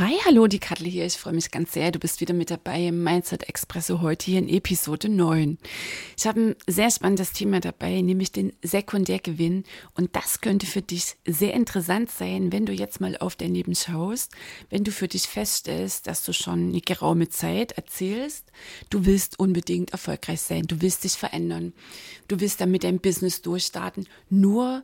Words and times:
Hi, 0.00 0.14
hallo, 0.24 0.46
die 0.46 0.60
Kattel 0.60 0.86
hier. 0.86 1.04
Ich 1.04 1.18
freue 1.18 1.34
mich 1.34 1.50
ganz 1.50 1.72
sehr. 1.74 1.92
Du 1.92 1.98
bist 1.98 2.22
wieder 2.22 2.32
mit 2.32 2.50
dabei 2.50 2.86
im 2.86 3.04
Mindset 3.04 3.50
Expresso 3.50 4.00
heute 4.00 4.30
hier 4.30 4.38
in 4.38 4.48
Episode 4.48 5.10
9. 5.10 5.58
Ich 6.16 6.26
habe 6.26 6.40
ein 6.40 6.56
sehr 6.66 6.90
spannendes 6.90 7.34
Thema 7.34 7.60
dabei, 7.60 8.00
nämlich 8.00 8.32
den 8.32 8.54
Sekundärgewinn. 8.62 9.64
Und 9.92 10.16
das 10.16 10.40
könnte 10.40 10.64
für 10.64 10.80
dich 10.80 11.16
sehr 11.26 11.52
interessant 11.52 12.10
sein, 12.10 12.50
wenn 12.50 12.64
du 12.64 12.72
jetzt 12.72 13.02
mal 13.02 13.14
auf 13.18 13.36
dein 13.36 13.52
Leben 13.52 13.74
schaust, 13.74 14.32
wenn 14.70 14.84
du 14.84 14.90
für 14.90 15.06
dich 15.06 15.24
feststellst, 15.24 16.06
dass 16.06 16.24
du 16.24 16.32
schon 16.32 16.70
eine 16.70 16.80
geraume 16.80 17.28
Zeit 17.28 17.72
erzählst, 17.72 18.50
du 18.88 19.04
willst 19.04 19.38
unbedingt 19.38 19.90
erfolgreich 19.90 20.40
sein, 20.40 20.62
du 20.62 20.80
willst 20.80 21.04
dich 21.04 21.12
verändern, 21.12 21.74
du 22.26 22.40
willst 22.40 22.62
damit 22.62 22.84
dein 22.84 23.00
Business 23.00 23.42
durchstarten, 23.42 24.08
nur 24.30 24.82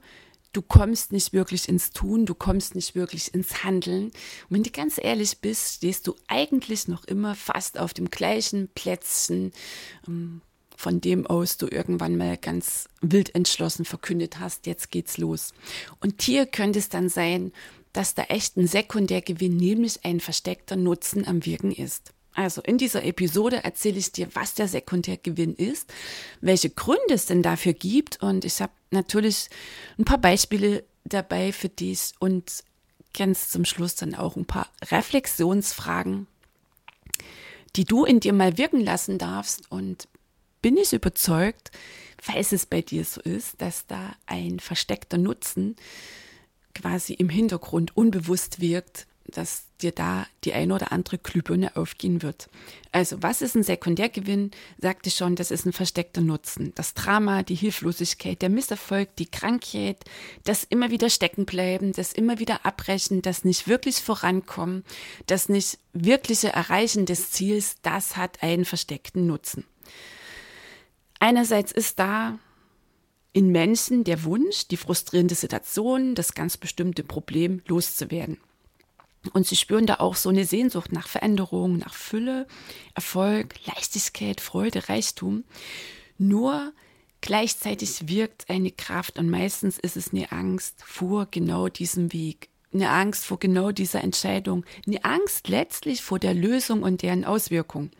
du 0.56 0.62
kommst 0.62 1.12
nicht 1.12 1.34
wirklich 1.34 1.68
ins 1.68 1.90
Tun, 1.90 2.24
du 2.24 2.34
kommst 2.34 2.74
nicht 2.74 2.94
wirklich 2.94 3.34
ins 3.34 3.62
Handeln. 3.62 4.06
Und 4.06 4.12
wenn 4.48 4.62
du 4.62 4.70
ganz 4.70 4.98
ehrlich 4.98 5.38
bist, 5.40 5.74
stehst 5.74 6.06
du 6.06 6.14
eigentlich 6.28 6.88
noch 6.88 7.04
immer 7.04 7.34
fast 7.34 7.78
auf 7.78 7.92
dem 7.92 8.10
gleichen 8.10 8.68
Plätzchen, 8.68 9.52
ähm, 10.08 10.40
von 10.74 11.00
dem 11.00 11.26
aus 11.26 11.58
du 11.58 11.68
irgendwann 11.68 12.16
mal 12.16 12.36
ganz 12.36 12.88
wild 13.00 13.34
entschlossen 13.34 13.84
verkündet 13.84 14.40
hast, 14.40 14.66
jetzt 14.66 14.90
geht's 14.90 15.18
los. 15.18 15.52
Und 16.00 16.22
hier 16.22 16.46
könnte 16.46 16.78
es 16.78 16.88
dann 16.88 17.08
sein, 17.08 17.52
dass 17.92 18.14
da 18.14 18.24
echt 18.24 18.56
ein 18.56 18.66
Sekundärgewinn, 18.66 19.56
nämlich 19.56 20.04
ein 20.04 20.20
versteckter 20.20 20.76
Nutzen 20.76 21.26
am 21.26 21.44
Wirken 21.46 21.72
ist. 21.72 22.12
Also 22.36 22.60
in 22.60 22.76
dieser 22.76 23.02
Episode 23.02 23.64
erzähle 23.64 23.98
ich 23.98 24.12
dir, 24.12 24.28
was 24.34 24.52
der 24.52 24.68
Sekundärgewinn 24.68 25.54
ist, 25.54 25.90
welche 26.42 26.68
Gründe 26.68 27.14
es 27.14 27.24
denn 27.24 27.42
dafür 27.42 27.72
gibt. 27.72 28.22
Und 28.22 28.44
ich 28.44 28.60
habe 28.60 28.74
natürlich 28.90 29.48
ein 29.98 30.04
paar 30.04 30.18
Beispiele 30.18 30.84
dabei 31.04 31.50
für 31.50 31.70
dich 31.70 32.12
und 32.18 32.62
ganz 33.16 33.48
zum 33.48 33.64
Schluss 33.64 33.94
dann 33.94 34.14
auch 34.14 34.36
ein 34.36 34.44
paar 34.44 34.68
Reflexionsfragen, 34.84 36.26
die 37.74 37.86
du 37.86 38.04
in 38.04 38.20
dir 38.20 38.34
mal 38.34 38.58
wirken 38.58 38.80
lassen 38.80 39.16
darfst. 39.16 39.72
Und 39.72 40.06
bin 40.60 40.76
ich 40.76 40.92
überzeugt, 40.92 41.70
falls 42.20 42.52
es 42.52 42.66
bei 42.66 42.82
dir 42.82 43.06
so 43.06 43.22
ist, 43.22 43.62
dass 43.62 43.86
da 43.86 44.14
ein 44.26 44.60
versteckter 44.60 45.16
Nutzen 45.16 45.74
quasi 46.74 47.14
im 47.14 47.30
Hintergrund 47.30 47.96
unbewusst 47.96 48.60
wirkt, 48.60 49.06
dass 49.32 49.64
dir 49.82 49.92
da 49.92 50.26
die 50.44 50.52
ein 50.52 50.72
oder 50.72 50.92
andere 50.92 51.18
Glühbirne 51.18 51.76
aufgehen 51.76 52.22
wird. 52.22 52.48
Also, 52.92 53.22
was 53.22 53.42
ist 53.42 53.54
ein 53.54 53.62
Sekundärgewinn? 53.62 54.50
Sagte 54.78 55.10
schon, 55.10 55.36
das 55.36 55.50
ist 55.50 55.66
ein 55.66 55.72
versteckter 55.72 56.20
Nutzen. 56.20 56.72
Das 56.74 56.94
Drama, 56.94 57.42
die 57.42 57.54
Hilflosigkeit, 57.54 58.40
der 58.40 58.48
Misserfolg, 58.48 59.14
die 59.16 59.30
Krankheit, 59.30 60.04
das 60.44 60.64
immer 60.64 60.90
wieder 60.90 61.10
stecken 61.10 61.44
bleiben, 61.44 61.92
das 61.92 62.12
immer 62.12 62.38
wieder 62.38 62.64
abbrechen, 62.64 63.22
das 63.22 63.44
nicht 63.44 63.68
wirklich 63.68 63.96
vorankommen, 64.02 64.84
das 65.26 65.48
nicht 65.48 65.78
wirkliche 65.92 66.52
Erreichen 66.52 67.06
des 67.06 67.30
Ziels, 67.30 67.76
das 67.82 68.16
hat 68.16 68.42
einen 68.42 68.64
versteckten 68.64 69.26
Nutzen. 69.26 69.64
Einerseits 71.18 71.72
ist 71.72 71.98
da 71.98 72.38
in 73.32 73.50
Menschen 73.50 74.04
der 74.04 74.24
Wunsch, 74.24 74.66
die 74.68 74.78
frustrierende 74.78 75.34
Situation, 75.34 76.14
das 76.14 76.32
ganz 76.32 76.56
bestimmte 76.56 77.04
Problem 77.04 77.60
loszuwerden. 77.66 78.38
Und 79.32 79.46
sie 79.46 79.56
spüren 79.56 79.86
da 79.86 79.96
auch 79.96 80.16
so 80.16 80.28
eine 80.28 80.44
Sehnsucht 80.44 80.92
nach 80.92 81.08
Veränderung, 81.08 81.78
nach 81.78 81.94
Fülle, 81.94 82.46
Erfolg, 82.94 83.54
Leichtigkeit, 83.66 84.40
Freude, 84.40 84.88
Reichtum. 84.88 85.44
Nur 86.18 86.72
gleichzeitig 87.20 88.08
wirkt 88.08 88.48
eine 88.48 88.70
Kraft 88.70 89.18
und 89.18 89.28
meistens 89.28 89.78
ist 89.78 89.96
es 89.96 90.12
eine 90.12 90.32
Angst 90.32 90.82
vor 90.84 91.26
genau 91.30 91.68
diesem 91.68 92.12
Weg. 92.12 92.48
Eine 92.72 92.90
Angst 92.90 93.24
vor 93.24 93.38
genau 93.38 93.72
dieser 93.72 94.02
Entscheidung. 94.02 94.64
Eine 94.86 95.04
Angst 95.04 95.48
letztlich 95.48 96.02
vor 96.02 96.18
der 96.18 96.34
Lösung 96.34 96.82
und 96.82 97.02
deren 97.02 97.24
Auswirkung. 97.24 97.90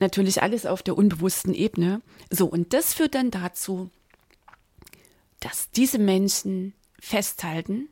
Natürlich 0.00 0.42
alles 0.42 0.66
auf 0.66 0.82
der 0.82 0.96
unbewussten 0.96 1.54
Ebene. 1.54 2.02
So, 2.30 2.46
und 2.46 2.72
das 2.72 2.94
führt 2.94 3.14
dann 3.14 3.30
dazu, 3.30 3.90
dass 5.40 5.70
diese 5.70 5.98
Menschen 5.98 6.74
festhalten, 7.00 7.88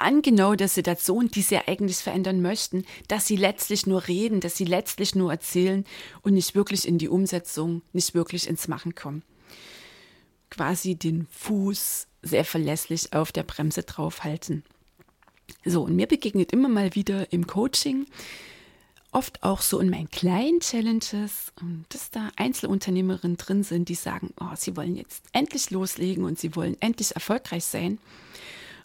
an 0.00 0.22
genau 0.22 0.54
der 0.54 0.68
Situation, 0.68 1.28
die 1.28 1.42
sie 1.42 1.58
eigentlich 1.58 1.98
verändern 1.98 2.40
möchten, 2.40 2.84
dass 3.08 3.26
sie 3.26 3.36
letztlich 3.36 3.86
nur 3.86 4.06
reden, 4.08 4.40
dass 4.40 4.56
sie 4.56 4.64
letztlich 4.64 5.14
nur 5.14 5.30
erzählen 5.30 5.84
und 6.22 6.34
nicht 6.34 6.54
wirklich 6.54 6.86
in 6.86 6.98
die 6.98 7.08
Umsetzung, 7.08 7.82
nicht 7.92 8.14
wirklich 8.14 8.48
ins 8.48 8.68
Machen 8.68 8.94
kommen. 8.94 9.22
Quasi 10.50 10.94
den 10.94 11.26
Fuß 11.30 12.06
sehr 12.22 12.44
verlässlich 12.44 13.12
auf 13.12 13.32
der 13.32 13.42
Bremse 13.42 13.82
draufhalten. 13.82 14.64
So, 15.64 15.82
und 15.82 15.96
mir 15.96 16.06
begegnet 16.06 16.52
immer 16.52 16.68
mal 16.68 16.94
wieder 16.94 17.32
im 17.32 17.46
Coaching, 17.46 18.06
oft 19.12 19.42
auch 19.42 19.62
so 19.62 19.78
in 19.78 19.90
meinen 19.90 20.10
kleinen 20.10 20.60
Challenges, 20.60 21.52
dass 21.88 22.10
da 22.10 22.30
Einzelunternehmerinnen 22.36 23.36
drin 23.36 23.62
sind, 23.62 23.88
die 23.88 23.94
sagen, 23.94 24.34
oh, 24.40 24.54
sie 24.56 24.76
wollen 24.76 24.96
jetzt 24.96 25.24
endlich 25.32 25.70
loslegen 25.70 26.24
und 26.24 26.38
sie 26.38 26.54
wollen 26.54 26.76
endlich 26.80 27.14
erfolgreich 27.14 27.64
sein. 27.64 27.98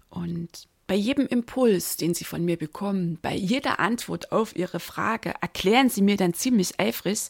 Und 0.10 0.68
bei 0.92 0.98
jedem 0.98 1.26
Impuls, 1.26 1.96
den 1.96 2.14
Sie 2.14 2.26
von 2.26 2.44
mir 2.44 2.58
bekommen, 2.58 3.18
bei 3.22 3.34
jeder 3.34 3.80
Antwort 3.80 4.34
auf 4.34 4.58
Ihre 4.58 4.82
Frage, 4.82 5.34
erklären 5.40 5.90
Sie 5.90 6.02
mir 6.02 6.18
dann 6.18 6.34
ziemlich 6.34 6.82
eifrig, 6.82 7.30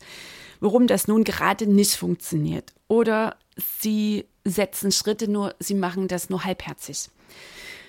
warum 0.61 0.87
das 0.87 1.07
nun 1.07 1.23
gerade 1.23 1.67
nicht 1.67 1.93
funktioniert. 1.93 2.73
Oder 2.87 3.35
Sie 3.79 4.25
setzen 4.43 4.91
Schritte 4.91 5.29
nur, 5.29 5.53
Sie 5.59 5.75
machen 5.75 6.07
das 6.07 6.31
nur 6.31 6.43
halbherzig. 6.43 7.11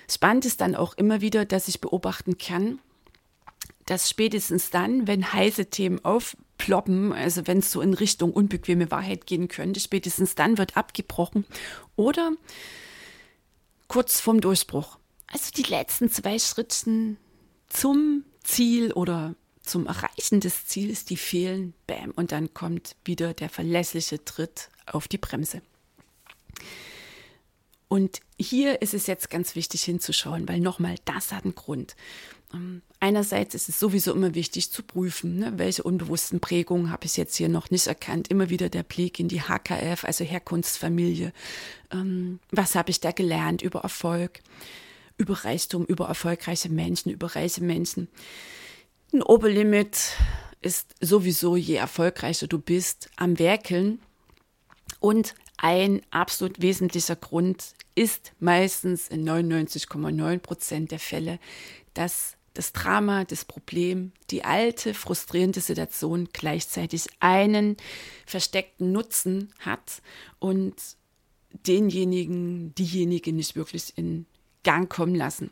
Spannend 0.07 0.45
ist 0.45 0.61
dann 0.61 0.75
auch 0.75 0.93
immer 0.93 1.21
wieder, 1.21 1.43
dass 1.43 1.67
ich 1.67 1.81
beobachten 1.81 2.37
kann, 2.37 2.77
dass 3.87 4.07
spätestens 4.07 4.69
dann, 4.69 5.07
wenn 5.07 5.33
heiße 5.33 5.71
Themen 5.71 6.05
aufploppen, 6.05 7.13
also 7.13 7.47
wenn 7.47 7.57
es 7.57 7.71
so 7.71 7.81
in 7.81 7.95
Richtung 7.95 8.31
unbequeme 8.31 8.91
Wahrheit 8.91 9.25
gehen 9.25 9.47
könnte, 9.47 9.79
spätestens 9.79 10.35
dann 10.35 10.59
wird 10.59 10.77
abgebrochen 10.77 11.45
oder 11.95 12.33
kurz 13.87 14.19
vorm 14.19 14.39
Durchbruch. 14.39 14.99
Also 15.33 15.49
die 15.51 15.63
letzten 15.63 16.11
zwei 16.11 16.37
Schritte 16.37 17.17
zum 17.67 18.23
Ziel 18.43 18.93
oder 18.93 19.35
zum 19.63 19.87
Erreichen 19.87 20.41
des 20.41 20.67
Ziels, 20.67 21.05
die 21.05 21.17
fehlen, 21.17 21.73
bam, 21.87 22.11
und 22.11 22.31
dann 22.31 22.53
kommt 22.53 22.95
wieder 23.03 23.33
der 23.33 23.49
verlässliche 23.49 24.23
Tritt 24.23 24.69
auf 24.85 25.07
die 25.07 25.17
Bremse. 25.17 25.63
Und 27.87 28.19
hier 28.39 28.81
ist 28.83 28.93
es 28.93 29.07
jetzt 29.07 29.31
ganz 29.31 29.55
wichtig 29.55 29.83
hinzuschauen, 29.83 30.47
weil 30.47 30.59
nochmal, 30.59 30.95
das 31.05 31.31
hat 31.31 31.45
einen 31.45 31.55
Grund. 31.55 31.95
Ähm, 32.53 32.83
einerseits 32.99 33.55
ist 33.55 33.69
es 33.69 33.79
sowieso 33.79 34.13
immer 34.13 34.35
wichtig 34.35 34.71
zu 34.71 34.83
prüfen, 34.83 35.39
ne, 35.39 35.53
welche 35.57 35.81
unbewussten 35.81 36.41
Prägungen 36.41 36.91
habe 36.91 37.05
ich 37.05 37.17
jetzt 37.17 37.35
hier 37.35 37.49
noch 37.49 37.71
nicht 37.71 37.87
erkannt. 37.87 38.27
Immer 38.27 38.49
wieder 38.51 38.69
der 38.69 38.83
Blick 38.83 39.19
in 39.19 39.29
die 39.29 39.41
HKF, 39.41 40.03
also 40.03 40.23
Herkunftsfamilie. 40.23 41.33
Ähm, 41.91 42.39
was 42.51 42.75
habe 42.75 42.91
ich 42.91 42.99
da 42.99 43.11
gelernt 43.11 43.63
über 43.63 43.81
Erfolg? 43.81 44.41
Über 45.17 45.45
Reichtum, 45.45 45.85
über 45.85 46.07
erfolgreiche 46.07 46.69
Menschen, 46.69 47.11
über 47.11 47.35
reiche 47.35 47.63
Menschen. 47.63 48.07
Ein 49.13 49.21
Oberlimit 49.21 49.97
ist 50.61 50.95
sowieso, 51.01 51.55
je 51.55 51.75
erfolgreicher 51.75 52.47
du 52.47 52.57
bist, 52.57 53.09
am 53.15 53.37
Werkeln. 53.37 53.99
Und 54.99 55.35
ein 55.57 56.01
absolut 56.09 56.61
wesentlicher 56.61 57.15
Grund 57.15 57.73
ist 57.95 58.33
meistens 58.39 59.07
in 59.07 59.27
99,9 59.27 60.39
Prozent 60.39 60.91
der 60.91 60.99
Fälle, 60.99 61.39
dass 61.93 62.37
das 62.53 62.71
Drama, 62.71 63.25
das 63.25 63.45
Problem, 63.45 64.11
die 64.29 64.43
alte, 64.43 64.93
frustrierende 64.93 65.61
Situation 65.61 66.29
gleichzeitig 66.33 67.07
einen 67.19 67.77
versteckten 68.25 68.91
Nutzen 68.91 69.53
hat 69.59 70.01
und 70.39 70.75
denjenigen, 71.67 72.73
diejenige 72.75 73.33
nicht 73.33 73.55
wirklich 73.55 73.97
in 73.97 74.25
Gang 74.63 74.89
kommen 74.89 75.15
lassen. 75.15 75.51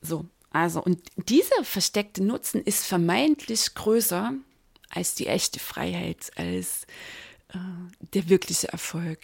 So, 0.00 0.26
also, 0.50 0.82
und 0.82 1.00
dieser 1.16 1.64
versteckte 1.64 2.24
Nutzen 2.24 2.62
ist 2.62 2.86
vermeintlich 2.86 3.74
größer 3.74 4.32
als 4.88 5.14
die 5.14 5.28
echte 5.28 5.60
Freiheit, 5.60 6.32
als 6.36 6.84
äh, 7.50 7.58
der 8.14 8.28
wirkliche 8.28 8.68
Erfolg. 8.68 9.18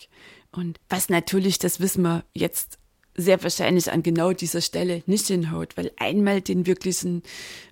Und 0.52 0.78
was 0.88 1.08
natürlich, 1.08 1.58
das 1.58 1.80
wissen 1.80 2.02
wir 2.02 2.24
jetzt 2.32 2.78
sehr 3.16 3.42
wahrscheinlich 3.42 3.90
an 3.90 4.02
genau 4.02 4.32
dieser 4.32 4.60
Stelle 4.60 5.02
nicht 5.06 5.26
hinhaut, 5.26 5.76
weil 5.76 5.90
einmal 5.96 6.40
den 6.40 6.66
wirklichen 6.66 7.22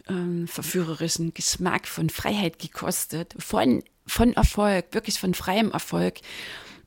ähm, 0.09 0.49
verführerischen 0.49 1.35
Geschmack 1.35 1.87
von 1.87 2.11
Freiheit 2.11 2.59
gekostet, 2.59 3.35
von, 3.39 3.85
von 4.07 4.33
Erfolg, 4.33 4.87
wirklich 4.93 5.21
von 5.21 5.35
freiem 5.35 5.71
Erfolg, 5.71 6.21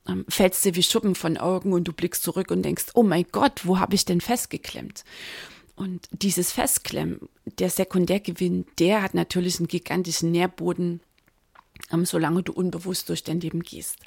ähm, 0.08 0.26
fällst 0.30 0.66
dir 0.66 0.76
wie 0.76 0.84
Schuppen 0.84 1.16
von 1.16 1.38
Augen 1.38 1.74
und 1.74 1.88
du 1.88 1.94
blickst 1.94 2.24
zurück 2.24 2.52
und 2.52 2.64
denkst, 2.64 2.88
oh 2.94 3.04
mein 3.04 3.26
Gott, 3.32 3.66
wo 3.66 3.80
habe 3.80 3.96
ich 3.96 4.06
denn 4.06 4.22
festgeklemmt? 4.22 5.04
Und 5.76 6.08
dieses 6.12 6.52
Festklemmen, 6.52 7.30
der 7.46 7.70
Sekundärgewinn, 7.70 8.66
der 8.80 9.04
hat 9.04 9.14
natürlich 9.14 9.60
einen 9.60 9.68
gigantischen 9.68 10.32
Nährboden, 10.32 11.02
ähm, 11.92 12.06
solange 12.06 12.42
du 12.44 12.52
unbewusst 12.52 13.10
durch 13.10 13.24
dein 13.24 13.40
Leben 13.40 13.62
gehst. 13.62 13.98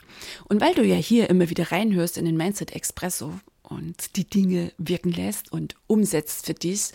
Und 0.48 0.60
weil 0.60 0.74
du 0.74 0.84
ja 0.84 0.96
hier 0.96 1.30
immer 1.30 1.48
wieder 1.48 1.70
reinhörst 1.70 2.18
in 2.18 2.24
den 2.24 2.36
Mindset 2.36 2.72
Expresso 2.72 3.38
und 3.62 4.16
die 4.16 4.28
Dinge 4.28 4.72
wirken 4.78 5.12
lässt 5.12 5.52
und 5.52 5.76
umsetzt 5.86 6.46
für 6.46 6.54
dich, 6.54 6.90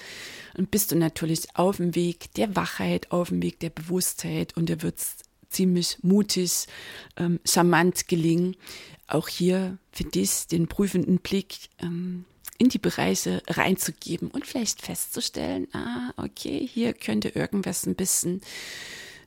bist 0.72 0.92
du 0.92 0.98
natürlich 0.98 1.56
auf 1.56 1.78
dem 1.78 1.96
Weg 1.96 2.34
der 2.34 2.56
Wachheit, 2.56 3.12
auf 3.12 3.30
dem 3.30 3.42
Weg 3.42 3.60
der 3.62 3.70
Bewusstheit 3.70 4.58
und 4.58 4.70
wird 4.82 4.98
es 4.98 5.16
ziemlich 5.56 5.98
mutig, 6.02 6.68
ähm, 7.18 7.40
charmant 7.46 8.08
gelingen, 8.08 8.56
auch 9.08 9.28
hier 9.28 9.78
für 9.92 10.04
dich 10.04 10.48
den 10.48 10.68
prüfenden 10.68 11.20
Blick 11.20 11.70
ähm, 11.82 12.26
in 12.58 12.70
die 12.70 12.80
Bereiche 12.80 13.42
reinzugeben 13.48 14.30
und 14.30 14.46
vielleicht 14.46 14.82
festzustellen, 14.82 15.68
ah, 15.74 16.12
okay, 16.18 16.68
hier 16.72 16.94
könnte 16.94 17.30
irgendwas 17.30 17.86
ein 17.86 17.96
bisschen 17.96 18.42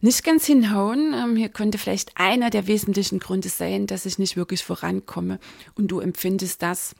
nicht 0.00 0.24
ganz 0.24 0.46
hinhauen. 0.46 1.12
Ähm, 1.14 1.36
hier 1.36 1.48
könnte 1.48 1.78
vielleicht 1.78 2.16
einer 2.16 2.50
der 2.50 2.66
wesentlichen 2.66 3.18
Gründe 3.18 3.48
sein, 3.48 3.86
dass 3.86 4.06
ich 4.06 4.18
nicht 4.18 4.36
wirklich 4.36 4.64
vorankomme 4.64 5.38
und 5.74 5.88
du 5.88 6.00
empfindest 6.00 6.62
das 6.62 6.94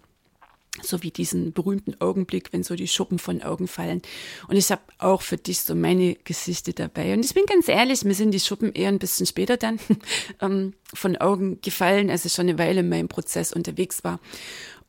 so 0.83 1.03
wie 1.03 1.11
diesen 1.11 1.53
berühmten 1.53 2.01
Augenblick, 2.01 2.53
wenn 2.53 2.63
so 2.63 2.75
die 2.75 2.89
Schuppen 2.89 3.19
von 3.19 3.43
Augen 3.43 3.69
fallen. 3.69 4.03
Und 4.49 4.57
ich 4.57 4.71
habe 4.71 4.83
auch 4.99 5.23
für 5.23 5.37
dich 5.37 5.61
so 5.61 5.75
meine 5.75 6.15
Geschichte 6.15 6.73
dabei. 6.73 7.13
Und 7.13 7.25
ich 7.25 7.35
bin 7.35 7.47
ganz 7.47 7.69
ehrlich, 7.69 8.05
mir 8.05 8.15
sind 8.15 8.33
die 8.33 8.41
Schuppen 8.41 8.73
eher 8.73 8.89
ein 8.89 8.99
bisschen 8.99 9.27
später 9.27 9.57
dann 9.57 9.79
ähm, 10.41 10.75
von 10.95 11.17
Augen 11.17 11.61
gefallen, 11.61 12.11
als 12.11 12.25
ich 12.25 12.33
schon 12.33 12.49
eine 12.49 12.59
Weile 12.59 12.81
in 12.81 12.89
meinem 12.89 13.09
Prozess 13.09 13.53
unterwegs 13.53 14.05
war. 14.05 14.21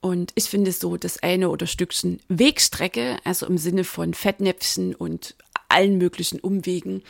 Und 0.01 0.31
ich 0.35 0.45
finde 0.45 0.71
so 0.71 0.95
das 0.95 1.21
eine 1.21 1.49
oder 1.49 1.67
Stückchen 1.67 2.21
Wegstrecke, 2.29 3.17
also 3.25 3.45
im 3.45 3.57
Sinne 3.57 3.83
von 3.83 4.13
Fettnäpfchen 4.13 4.95
und 4.95 5.35
allen 5.67 5.97
möglichen 5.97 6.39
Umwegen, 6.39 7.03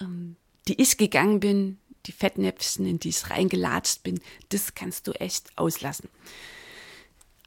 ähm, 0.00 0.36
die 0.68 0.80
ich 0.80 0.98
gegangen 0.98 1.40
bin, 1.40 1.78
die 2.06 2.12
Fettnäpfchen, 2.12 2.86
in 2.86 2.98
die 2.98 3.08
ich 3.08 3.30
reingelatscht 3.30 4.02
bin, 4.02 4.20
das 4.50 4.74
kannst 4.74 5.08
du 5.08 5.12
echt 5.12 5.50
auslassen. 5.56 6.08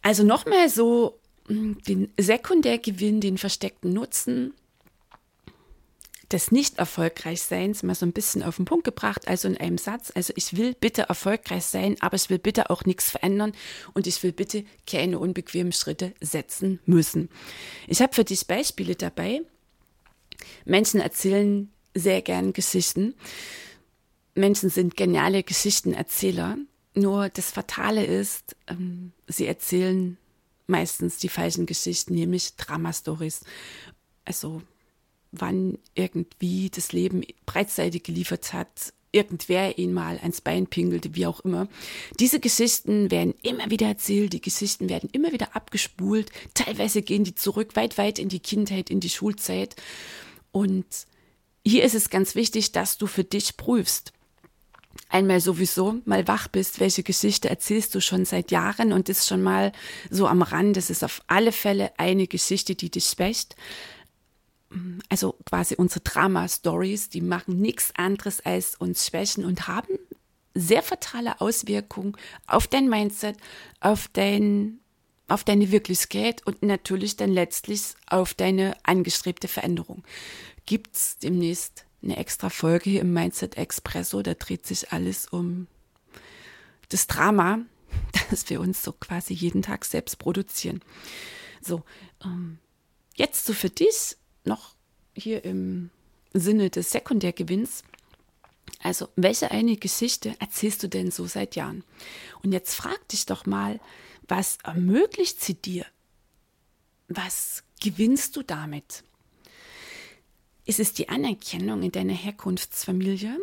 Also 0.02 0.24
nochmal 0.24 0.70
so 0.70 1.20
hm, 1.48 1.78
den 1.88 2.12
Sekundärgewinn, 2.18 3.22
den 3.22 3.38
versteckten 3.38 3.94
Nutzen 3.94 4.54
des 6.32 6.52
Nicht-Erfolgreichseins 6.52 7.82
mal 7.82 7.96
so 7.96 8.06
ein 8.06 8.14
bisschen 8.14 8.44
auf 8.44 8.58
den 8.58 8.66
Punkt 8.66 8.84
gebracht, 8.84 9.28
also 9.28 9.48
in 9.48 9.58
einem 9.58 9.78
Satz. 9.78 10.12
Also 10.14 10.32
ich 10.36 10.56
will 10.56 10.76
bitte 10.80 11.04
erfolgreich 11.04 11.66
sein, 11.66 11.96
aber 12.02 12.16
ich 12.16 12.30
will 12.30 12.38
bitte 12.38 12.70
auch 12.70 12.86
nichts 12.86 13.10
verändern 13.10 13.54
und 13.94 14.06
ich 14.06 14.22
will 14.22 14.32
bitte 14.32 14.64
keine 14.86 15.18
unbequemen 15.18 15.72
Schritte 15.72 16.14
setzen 16.22 16.80
müssen. 16.86 17.30
Ich 17.88 18.02
habe 18.02 18.14
für 18.14 18.24
dich 18.24 18.46
Beispiele 18.46 18.96
dabei. 18.96 19.42
Menschen 20.66 21.02
erzählen 21.02 21.72
sehr 21.96 22.22
gern 22.22 22.54
Geschichten. 22.54 23.16
Menschen 24.36 24.70
sind 24.70 24.96
geniale 24.96 25.42
Geschichtenerzähler. 25.44 26.58
Nur 27.00 27.30
das 27.30 27.52
Fatale 27.52 28.06
ist, 28.06 28.56
ähm, 28.68 29.14
sie 29.28 29.46
erzählen 29.46 30.18
meistens 30.68 31.18
die 31.18 31.30
falschen 31.30 31.66
Geschichten, 31.66 32.14
nämlich 32.14 32.56
Drama-Stories. 32.56 33.42
Also 34.26 34.62
wann 35.32 35.78
irgendwie 35.96 36.70
das 36.70 36.92
Leben 36.92 37.24
breitseitig 37.46 38.04
geliefert 38.04 38.54
hat, 38.54 38.94
irgendwer 39.12 39.78
ihn 39.78 39.94
mal 39.94 40.20
ans 40.20 40.42
Bein 40.42 40.68
pingelte, 40.68 41.16
wie 41.16 41.26
auch 41.26 41.40
immer. 41.40 41.68
Diese 42.20 42.40
Geschichten 42.40 43.10
werden 43.10 43.34
immer 43.42 43.72
wieder 43.72 43.88
erzählt, 43.88 44.34
die 44.34 44.42
Geschichten 44.42 44.90
werden 44.90 45.10
immer 45.12 45.32
wieder 45.32 45.56
abgespult, 45.56 46.32
teilweise 46.54 47.02
gehen 47.02 47.24
die 47.24 47.34
zurück, 47.34 47.76
weit, 47.76 47.98
weit 47.98 48.20
in 48.20 48.30
die 48.30 48.40
Kindheit, 48.40 48.90
in 48.90 49.00
die 49.00 49.10
Schulzeit. 49.10 49.76
Und 50.52 50.86
hier 51.66 51.84
ist 51.84 51.96
es 51.96 52.10
ganz 52.10 52.36
wichtig, 52.36 52.72
dass 52.72 52.98
du 52.98 53.08
für 53.08 53.24
dich 53.24 53.58
prüfst, 53.58 54.14
einmal 55.10 55.42
sowieso 55.42 56.02
mal 56.06 56.28
wach 56.28 56.48
bist, 56.48 56.80
welche 56.80 57.04
Geschichte 57.04 57.50
erzählst 57.50 57.96
du 57.96 58.02
schon 58.02 58.26
seit 58.26 58.52
Jahren 58.52 58.94
und 58.94 59.10
ist 59.10 59.28
schon 59.28 59.42
mal 59.42 59.72
so 60.10 60.28
am 60.28 60.42
Rand. 60.42 60.78
Das 60.78 60.90
ist 60.90 61.04
auf 61.04 61.22
alle 61.28 61.52
Fälle 61.52 61.92
eine 61.98 62.28
Geschichte, 62.28 62.76
die 62.76 62.90
dich 62.90 63.06
schwächt. 63.06 63.56
Also 65.10 65.36
quasi 65.46 65.76
unsere 65.76 66.02
Drama-Stories, 66.02 67.10
die 67.10 67.22
machen 67.22 67.60
nichts 67.60 67.92
anderes 67.96 68.40
als 68.42 68.76
uns 68.76 69.08
schwächen 69.08 69.46
und 69.46 69.68
haben 69.68 69.98
sehr 70.54 70.84
fatale 70.84 71.42
Auswirkungen 71.42 72.16
auf 72.46 72.68
dein 72.68 72.88
Mindset, 72.90 73.38
auf 73.80 74.10
dein 74.14 74.80
auf 75.28 75.44
deine 75.44 75.72
Wirklichkeit 75.72 76.46
und 76.48 76.64
natürlich 76.64 77.16
dann 77.16 77.30
letztlich 77.30 77.82
auf 78.08 78.34
deine 78.34 78.76
angestrebte 78.82 79.48
Veränderung. 79.48 80.04
Gibt's 80.66 81.20
demnächst 81.20 81.86
eine 82.02 82.18
extra 82.18 82.50
Folge 82.50 82.90
hier 82.90 83.02
im 83.02 83.14
Mindset 83.14 83.58
Expresso. 83.58 84.22
Da 84.22 84.34
dreht 84.34 84.66
sich 84.66 84.92
alles 84.92 85.28
um 85.28 85.68
das 86.90 87.08
Drama, 87.08 87.60
das 88.30 88.50
wir 88.50 88.62
uns 88.62 88.84
so 88.84 88.94
quasi 88.94 89.34
jeden 89.34 89.62
Tag 89.62 89.86
selbst 89.86 90.18
produzieren. 90.18 90.82
So, 91.62 91.84
ähm, 92.24 92.60
jetzt 93.16 93.46
so 93.46 93.54
für 93.54 93.70
dich 93.70 94.16
noch 94.46 94.76
hier 95.14 95.44
im 95.44 95.90
Sinne 96.34 96.70
des 96.70 96.92
Sekundärgewinns. 96.92 97.84
Also, 98.82 99.10
welche 99.16 99.52
eine 99.52 99.76
Geschichte 99.76 100.36
erzählst 100.40 100.84
du 100.84 100.88
denn 100.88 101.12
so 101.12 101.26
seit 101.26 101.56
Jahren? 101.56 101.84
Und 102.44 102.54
jetzt 102.54 102.76
frag 102.76 103.08
dich 103.10 103.26
doch 103.26 103.46
mal, 103.46 103.80
was 104.28 104.58
ermöglicht 104.64 105.42
sie 105.42 105.56
dir? 105.56 105.86
Was 107.08 107.64
gewinnst 107.82 108.36
du 108.38 108.44
damit? 108.44 109.04
Ist 110.70 110.80
es 110.80 110.94
die 110.94 111.10
Anerkennung 111.10 111.82
in 111.82 111.92
deiner 111.92 112.14
Herkunftsfamilie? 112.14 113.36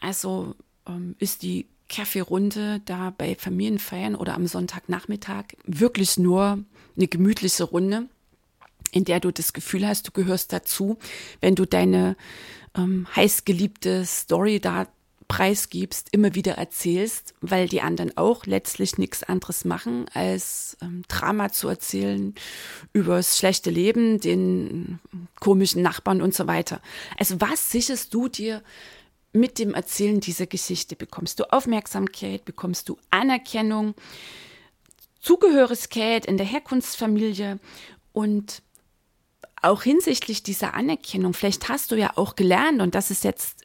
Also 0.00 0.54
ähm, 0.88 1.14
ist 1.18 1.42
die 1.42 1.66
Kaffeerunde 1.90 2.80
da 2.86 3.12
bei 3.18 3.34
Familienfeiern 3.34 4.14
oder 4.14 4.32
am 4.32 4.46
Sonntagnachmittag 4.46 5.44
wirklich 5.66 6.16
nur 6.16 6.64
eine 6.96 7.06
gemütliche 7.06 7.64
Runde, 7.64 8.08
in 8.92 9.04
der 9.04 9.20
du 9.20 9.30
das 9.30 9.52
Gefühl 9.52 9.86
hast, 9.86 10.08
du 10.08 10.12
gehörst 10.12 10.54
dazu, 10.54 10.96
wenn 11.42 11.54
du 11.54 11.66
deine 11.66 12.16
ähm, 12.74 13.06
heißgeliebte 13.14 14.06
Story 14.06 14.58
da 14.58 14.86
preisgibst, 15.30 16.08
immer 16.10 16.34
wieder 16.34 16.54
erzählst, 16.54 17.34
weil 17.40 17.68
die 17.68 17.82
anderen 17.82 18.16
auch 18.16 18.46
letztlich 18.46 18.98
nichts 18.98 19.22
anderes 19.22 19.64
machen, 19.64 20.06
als 20.12 20.76
ähm, 20.82 21.04
Drama 21.06 21.52
zu 21.52 21.68
erzählen 21.68 22.34
übers 22.92 23.38
schlechte 23.38 23.70
Leben, 23.70 24.18
den 24.18 24.98
komischen 25.38 25.82
Nachbarn 25.82 26.20
und 26.20 26.34
so 26.34 26.48
weiter. 26.48 26.82
Also 27.16 27.40
was 27.40 27.70
sicherst 27.70 28.12
du 28.12 28.26
dir 28.26 28.60
mit 29.32 29.60
dem 29.60 29.72
Erzählen 29.72 30.18
dieser 30.18 30.48
Geschichte? 30.48 30.96
Bekommst 30.96 31.38
du 31.38 31.44
Aufmerksamkeit, 31.52 32.44
bekommst 32.44 32.88
du 32.88 32.98
Anerkennung, 33.10 33.94
Zugehörigkeit 35.20 36.26
in 36.26 36.38
der 36.38 36.46
Herkunftsfamilie 36.46 37.60
und 38.12 38.62
auch 39.62 39.84
hinsichtlich 39.84 40.42
dieser 40.42 40.74
Anerkennung, 40.74 41.34
vielleicht 41.34 41.68
hast 41.68 41.92
du 41.92 41.94
ja 41.94 42.16
auch 42.16 42.34
gelernt, 42.34 42.82
und 42.82 42.96
das 42.96 43.12
ist 43.12 43.22
jetzt 43.22 43.60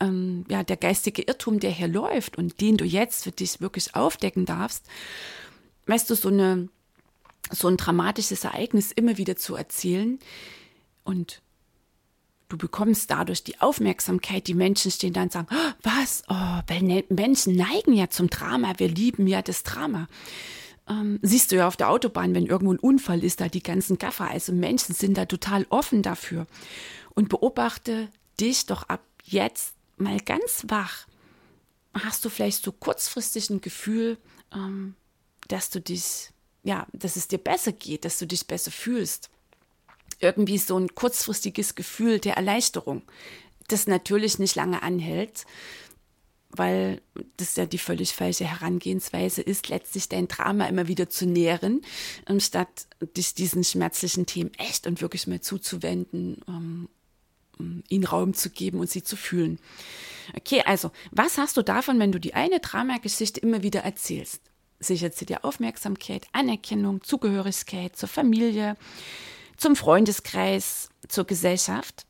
ähm, 0.00 0.44
ja, 0.48 0.62
der 0.62 0.76
geistige 0.76 1.22
Irrtum, 1.22 1.60
der 1.60 1.70
hier 1.70 1.88
läuft 1.88 2.36
und 2.36 2.60
den 2.60 2.76
du 2.76 2.84
jetzt 2.84 3.24
für 3.24 3.32
dich 3.32 3.60
wirklich 3.60 3.94
aufdecken 3.94 4.44
darfst, 4.46 4.86
weißt 5.86 6.10
du, 6.10 6.14
so 6.14 6.28
eine, 6.28 6.68
so 7.50 7.68
ein 7.68 7.76
dramatisches 7.76 8.44
Ereignis 8.44 8.92
immer 8.92 9.18
wieder 9.18 9.36
zu 9.36 9.54
erzählen 9.54 10.18
und 11.04 11.42
du 12.48 12.56
bekommst 12.56 13.10
dadurch 13.10 13.44
die 13.44 13.60
Aufmerksamkeit, 13.60 14.46
die 14.46 14.54
Menschen 14.54 14.90
stehen 14.90 15.12
da 15.12 15.22
und 15.22 15.32
sagen, 15.32 15.48
oh, 15.50 15.72
was, 15.82 16.22
oh, 16.28 16.60
weil 16.66 16.82
ne, 16.82 17.04
Menschen 17.08 17.56
neigen 17.56 17.92
ja 17.92 18.10
zum 18.10 18.30
Drama, 18.30 18.74
wir 18.78 18.88
lieben 18.88 19.26
ja 19.26 19.42
das 19.42 19.62
Drama. 19.62 20.08
Ähm, 20.88 21.18
siehst 21.22 21.50
du 21.50 21.56
ja 21.56 21.66
auf 21.66 21.76
der 21.76 21.90
Autobahn, 21.90 22.34
wenn 22.34 22.46
irgendwo 22.46 22.72
ein 22.72 22.78
Unfall 22.78 23.24
ist, 23.24 23.40
da 23.40 23.48
die 23.48 23.62
ganzen 23.62 23.98
Gaffer, 23.98 24.30
also 24.30 24.52
Menschen 24.52 24.94
sind 24.94 25.16
da 25.16 25.24
total 25.24 25.66
offen 25.70 26.02
dafür. 26.02 26.46
Und 27.14 27.28
beobachte 27.28 28.08
dich 28.40 28.66
doch 28.66 28.82
ab 28.84 29.00
jetzt 29.24 29.74
mal 30.04 30.20
ganz 30.20 30.64
wach, 30.68 31.06
hast 31.94 32.24
du 32.24 32.28
vielleicht 32.28 32.62
so 32.62 32.72
kurzfristig 32.72 33.50
ein 33.50 33.60
Gefühl, 33.60 34.18
ähm, 34.52 34.94
dass 35.48 35.70
du 35.70 35.80
dich, 35.80 36.30
ja, 36.62 36.86
dass 36.92 37.16
es 37.16 37.28
dir 37.28 37.38
besser 37.38 37.72
geht, 37.72 38.04
dass 38.04 38.18
du 38.18 38.26
dich 38.26 38.46
besser 38.46 38.70
fühlst. 38.70 39.30
Irgendwie 40.20 40.58
so 40.58 40.78
ein 40.78 40.94
kurzfristiges 40.94 41.74
Gefühl 41.74 42.18
der 42.18 42.36
Erleichterung, 42.36 43.02
das 43.68 43.86
natürlich 43.86 44.38
nicht 44.38 44.54
lange 44.54 44.82
anhält, 44.82 45.44
weil 46.50 47.02
das 47.36 47.56
ja 47.56 47.66
die 47.66 47.78
völlig 47.78 48.12
falsche 48.12 48.44
Herangehensweise 48.44 49.42
ist, 49.42 49.68
letztlich 49.68 50.08
dein 50.08 50.28
Drama 50.28 50.66
immer 50.66 50.86
wieder 50.86 51.08
zu 51.08 51.26
nähren, 51.26 51.82
anstatt 52.26 52.86
dich 53.16 53.34
diesen 53.34 53.64
schmerzlichen 53.64 54.26
Themen 54.26 54.52
echt 54.54 54.86
und 54.86 55.00
wirklich 55.00 55.26
mal 55.26 55.40
zuzuwenden, 55.40 56.42
um 56.46 56.88
ihnen 57.88 58.04
Raum 58.04 58.34
zu 58.34 58.50
geben 58.50 58.80
und 58.80 58.90
sie 58.90 59.02
zu 59.02 59.16
fühlen. 59.16 59.58
Okay, 60.36 60.62
also, 60.64 60.90
was 61.10 61.38
hast 61.38 61.56
du 61.56 61.62
davon, 61.62 61.98
wenn 61.98 62.12
du 62.12 62.18
die 62.18 62.34
eine 62.34 62.60
Dramageschichte 62.60 63.40
immer 63.40 63.62
wieder 63.62 63.80
erzählst? 63.80 64.40
Sichert 64.80 65.14
sie 65.14 65.26
dir 65.26 65.44
Aufmerksamkeit, 65.44 66.26
Anerkennung, 66.32 67.02
Zugehörigkeit 67.02 67.96
zur 67.96 68.08
Familie, 68.08 68.76
zum 69.56 69.76
Freundeskreis, 69.76 70.88
zur 71.08 71.24
Gesellschaft? 71.24 72.06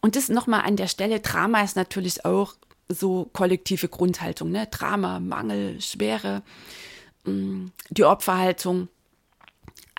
Und 0.00 0.16
das 0.16 0.28
nochmal 0.28 0.62
an 0.62 0.76
der 0.76 0.88
Stelle, 0.88 1.20
Drama 1.20 1.62
ist 1.62 1.76
natürlich 1.76 2.24
auch 2.24 2.54
so 2.88 3.28
kollektive 3.32 3.88
Grundhaltung, 3.88 4.50
ne? 4.50 4.66
Drama, 4.70 5.20
Mangel, 5.20 5.80
Schwere, 5.80 6.42
mm, 7.24 7.66
die 7.90 8.04
Opferhaltung. 8.04 8.88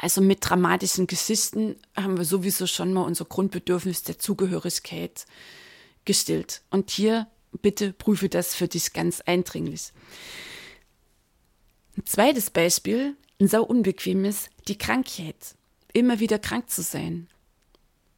Also 0.01 0.19
mit 0.19 0.39
dramatischen 0.41 1.05
Geschichten 1.05 1.75
haben 1.95 2.17
wir 2.17 2.25
sowieso 2.25 2.65
schon 2.65 2.91
mal 2.91 3.03
unser 3.03 3.25
Grundbedürfnis 3.25 4.01
der 4.01 4.17
Zugehörigkeit 4.17 5.27
gestillt. 6.05 6.63
Und 6.71 6.89
hier 6.89 7.27
bitte 7.61 7.93
prüfe 7.93 8.27
das 8.27 8.55
für 8.55 8.67
dich 8.67 8.93
ganz 8.93 9.21
eindringlich. 9.21 9.93
Ein 11.95 12.05
zweites 12.07 12.49
Beispiel, 12.49 13.15
ein 13.39 13.47
sau 13.47 13.61
unbequemes, 13.61 14.49
die 14.67 14.79
Krankheit. 14.79 15.53
Immer 15.93 16.19
wieder 16.19 16.39
krank 16.39 16.71
zu 16.71 16.81
sein. 16.81 17.27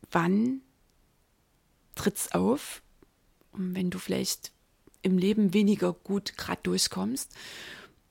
Wann 0.09 0.61
tritt's 1.95 2.31
auf? 2.31 2.81
Und 3.51 3.75
wenn 3.75 3.89
du 3.89 3.99
vielleicht 3.99 4.53
im 5.01 5.17
Leben 5.17 5.53
weniger 5.53 5.91
gut 5.91 6.37
gerade 6.37 6.61
durchkommst. 6.63 7.29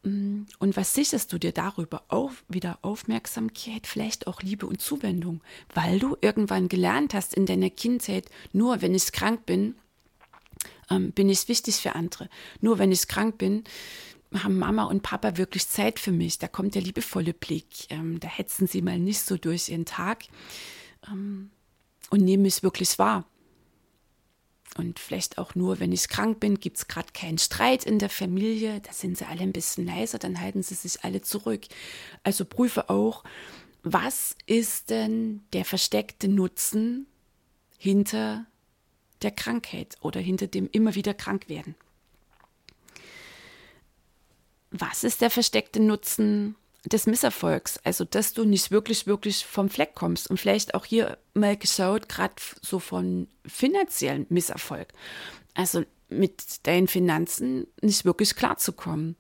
Mm, 0.03 0.43
und 0.59 0.77
was 0.77 0.95
sicherst 0.95 1.33
du 1.33 1.39
dir 1.39 1.53
darüber? 1.53 2.03
Auch 2.09 2.33
wieder 2.49 2.79
Aufmerksamkeit, 2.83 3.87
vielleicht 3.87 4.27
auch 4.27 4.43
Liebe 4.43 4.67
und 4.67 4.81
Zuwendung, 4.81 5.43
weil 5.75 5.99
du 5.99 6.17
irgendwann 6.21 6.69
gelernt 6.69 7.15
hast 7.15 7.35
in 7.35 7.47
deiner 7.47 7.71
Kindheit, 7.71 8.29
nur 8.53 8.83
wenn 8.83 8.95
ich 8.95 9.13
krank 9.13 9.47
bin, 9.47 9.75
ähm, 10.91 11.13
bin 11.13 11.29
ich 11.29 11.49
wichtig 11.49 11.77
für 11.77 11.95
andere. 11.95 12.29
Nur 12.61 12.79
wenn 12.79 12.93
ich 12.93 13.09
krank 13.09 13.39
bin, 13.39 13.65
haben 14.35 14.59
Mama 14.59 14.85
und 14.85 15.03
Papa 15.03 15.37
wirklich 15.37 15.69
Zeit 15.69 15.99
für 15.99 16.13
mich. 16.13 16.39
Da 16.39 16.49
kommt 16.49 16.75
der 16.75 16.83
liebevolle 16.83 17.35
Blick. 17.35 17.91
Ähm, 17.91 18.19
da 18.21 18.29
hetzen 18.29 18.67
sie 18.67 18.83
mal 18.83 18.99
nicht 18.99 19.21
so 19.21 19.37
durch 19.37 19.69
ihren 19.69 19.85
Tag 19.85 20.25
ähm, 21.09 21.51
und 22.11 22.23
nehmen 22.23 22.43
mich 22.43 22.63
wirklich 22.63 22.99
wahr. 22.99 23.27
Und 24.77 24.99
vielleicht 24.99 25.37
auch 25.37 25.55
nur, 25.55 25.81
wenn 25.81 25.93
ich 25.93 26.09
krank 26.09 26.41
bin, 26.41 26.59
gibt 26.59 26.79
es 26.79 26.89
gerade 26.89 27.13
keinen 27.13 27.39
Streit 27.39 27.85
in 27.85 27.99
der 27.99 28.09
Familie, 28.09 28.81
da 28.81 28.93
sind 28.93 29.19
sie 29.19 29.27
alle 29.27 29.41
ein 29.41 29.53
bisschen 29.53 29.87
leiser, 29.87 30.19
dann 30.19 30.41
halten 30.41 30.63
sie 30.63 30.75
sich 30.75 31.05
alle 31.05 31.21
zurück. 31.21 31.63
Also 32.23 32.45
prüfe 32.47 32.89
auch, 32.89 33.23
was 33.83 34.35
ist 34.47 34.91
denn 34.91 35.43
der 35.53 35.65
versteckte 35.65 36.29
Nutzen 36.29 37.07
hinter 37.77 38.47
der 39.21 39.33
Krankheit 39.33 39.97
oder 40.01 40.21
hinter 40.21 40.47
dem 40.47 40.69
immer 40.73 40.95
wieder 40.95 41.15
krank 41.15 41.49
werden? 41.49 41.75
Was 44.71 45.05
ist 45.05 45.21
der 45.21 45.31
versteckte 45.31 45.81
Nutzen 45.81 46.57
des 46.85 47.07
Misserfolgs, 47.07 47.79
also 47.85 48.05
dass 48.05 48.33
du 48.35 48.45
nicht 48.45 48.71
wirklich, 48.71 49.07
wirklich 49.07 49.47
vom 49.47 49.69
Fleck 49.69 49.95
kommst 49.95 50.29
und 50.29 50.39
vielleicht 50.39 50.75
auch 50.75 50.85
hier 50.85 51.19
mal 51.35 51.57
geschaut, 51.57 52.09
gerade 52.09 52.35
so 52.61 52.79
von 52.79 53.29
finanziellen 53.47 54.27
Misserfolg. 54.29 54.89
Also 55.55 55.85
mit 56.09 56.67
deinen 56.67 56.89
Finanzen 56.89 57.67
nicht 57.81 58.05
wirklich 58.05 58.35
klarzukommen, 58.35 59.17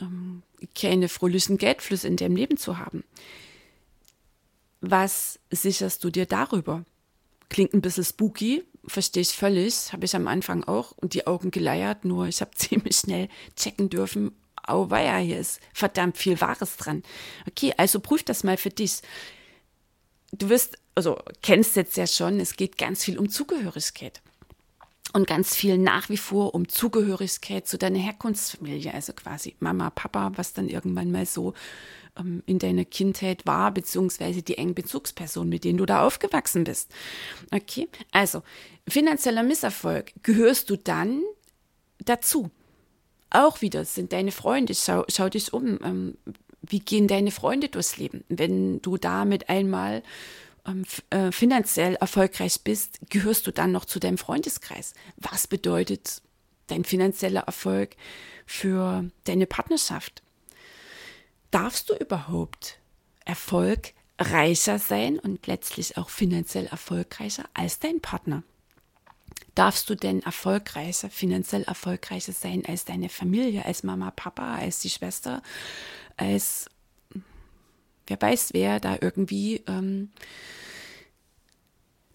ähm, 0.00 0.42
keine 0.74 1.08
fröhlichen 1.08 1.58
Geldflüsse 1.58 2.08
in 2.08 2.16
deinem 2.16 2.36
Leben 2.36 2.56
zu 2.56 2.78
haben. 2.78 3.04
Was 4.80 5.38
sicherst 5.50 6.04
du 6.04 6.10
dir 6.10 6.26
darüber? 6.26 6.84
Klingt 7.48 7.72
ein 7.72 7.80
bisschen 7.80 8.04
spooky, 8.04 8.64
verstehe 8.86 9.22
ich 9.22 9.30
völlig, 9.30 9.92
habe 9.92 10.04
ich 10.04 10.14
am 10.14 10.28
Anfang 10.28 10.64
auch 10.64 10.92
und 10.92 11.14
die 11.14 11.26
Augen 11.26 11.50
geleiert, 11.50 12.04
nur 12.04 12.26
ich 12.26 12.40
habe 12.40 12.50
ziemlich 12.54 12.96
schnell 12.96 13.28
checken 13.56 13.90
dürfen, 13.90 14.32
auweia, 14.68 15.18
hier 15.18 15.38
ist 15.38 15.60
verdammt 15.72 16.16
viel 16.16 16.40
Wahres 16.40 16.76
dran. 16.76 17.02
Okay, 17.48 17.72
also 17.76 18.00
prüf 18.00 18.22
das 18.22 18.44
mal 18.44 18.56
für 18.56 18.70
dich. 18.70 19.00
Du 20.32 20.48
wirst, 20.48 20.78
also 20.94 21.18
kennst 21.42 21.76
jetzt 21.76 21.96
ja 21.96 22.06
schon, 22.06 22.40
es 22.40 22.56
geht 22.56 22.78
ganz 22.78 23.04
viel 23.04 23.18
um 23.18 23.28
Zugehörigkeit. 23.28 24.20
Und 25.12 25.26
ganz 25.26 25.54
viel 25.54 25.78
nach 25.78 26.08
wie 26.10 26.16
vor 26.16 26.54
um 26.54 26.68
Zugehörigkeit 26.68 27.66
zu 27.66 27.78
deiner 27.78 27.98
Herkunftsfamilie, 27.98 28.92
also 28.92 29.12
quasi 29.12 29.54
Mama, 29.60 29.88
Papa, 29.90 30.32
was 30.34 30.52
dann 30.52 30.68
irgendwann 30.68 31.10
mal 31.10 31.24
so 31.24 31.54
ähm, 32.18 32.42
in 32.44 32.58
deiner 32.58 32.84
Kindheit 32.84 33.46
war, 33.46 33.72
beziehungsweise 33.72 34.42
die 34.42 34.58
engen 34.58 34.74
Bezugspersonen, 34.74 35.48
mit 35.48 35.64
denen 35.64 35.78
du 35.78 35.86
da 35.86 36.04
aufgewachsen 36.04 36.64
bist. 36.64 36.90
Okay, 37.50 37.88
also 38.10 38.42
finanzieller 38.88 39.42
Misserfolg 39.42 40.12
gehörst 40.22 40.70
du 40.70 40.76
dann 40.76 41.22
dazu 42.04 42.50
auch 43.36 43.60
wieder 43.60 43.84
sind 43.84 44.12
deine 44.12 44.32
Freunde, 44.32 44.74
schau, 44.74 45.04
schau 45.08 45.28
dich 45.28 45.52
um, 45.52 45.78
ähm, 45.82 46.18
wie 46.62 46.80
gehen 46.80 47.08
deine 47.08 47.30
Freunde 47.30 47.68
durchs 47.68 47.96
Leben? 47.96 48.24
Wenn 48.28 48.80
du 48.82 48.96
damit 48.96 49.48
einmal 49.48 50.02
ähm, 50.66 50.84
äh, 51.10 51.30
finanziell 51.30 51.94
erfolgreich 51.96 52.62
bist, 52.62 52.98
gehörst 53.10 53.46
du 53.46 53.52
dann 53.52 53.72
noch 53.72 53.84
zu 53.84 54.00
deinem 54.00 54.18
Freundeskreis. 54.18 54.94
Was 55.16 55.46
bedeutet 55.46 56.22
dein 56.66 56.84
finanzieller 56.84 57.42
Erfolg 57.42 57.96
für 58.46 59.08
deine 59.24 59.46
Partnerschaft? 59.46 60.22
Darfst 61.50 61.90
du 61.90 61.94
überhaupt 61.94 62.78
erfolgreicher 63.24 64.78
sein 64.78 65.18
und 65.18 65.46
letztlich 65.46 65.96
auch 65.96 66.10
finanziell 66.10 66.66
erfolgreicher 66.66 67.44
als 67.54 67.78
dein 67.78 68.00
Partner? 68.00 68.42
Darfst 69.56 69.90
du 69.90 69.96
denn 69.96 70.22
erfolgreicher, 70.22 71.10
finanziell 71.10 71.62
erfolgreicher 71.62 72.32
sein 72.32 72.64
als 72.66 72.84
deine 72.84 73.08
Familie, 73.08 73.64
als 73.64 73.82
Mama, 73.82 74.12
Papa, 74.12 74.54
als 74.54 74.80
die 74.80 74.90
Schwester, 74.90 75.42
als 76.16 76.70
wer 78.06 78.20
weiß, 78.20 78.50
wer 78.52 78.78
da 78.78 78.98
irgendwie 79.00 79.62
ähm, 79.66 80.10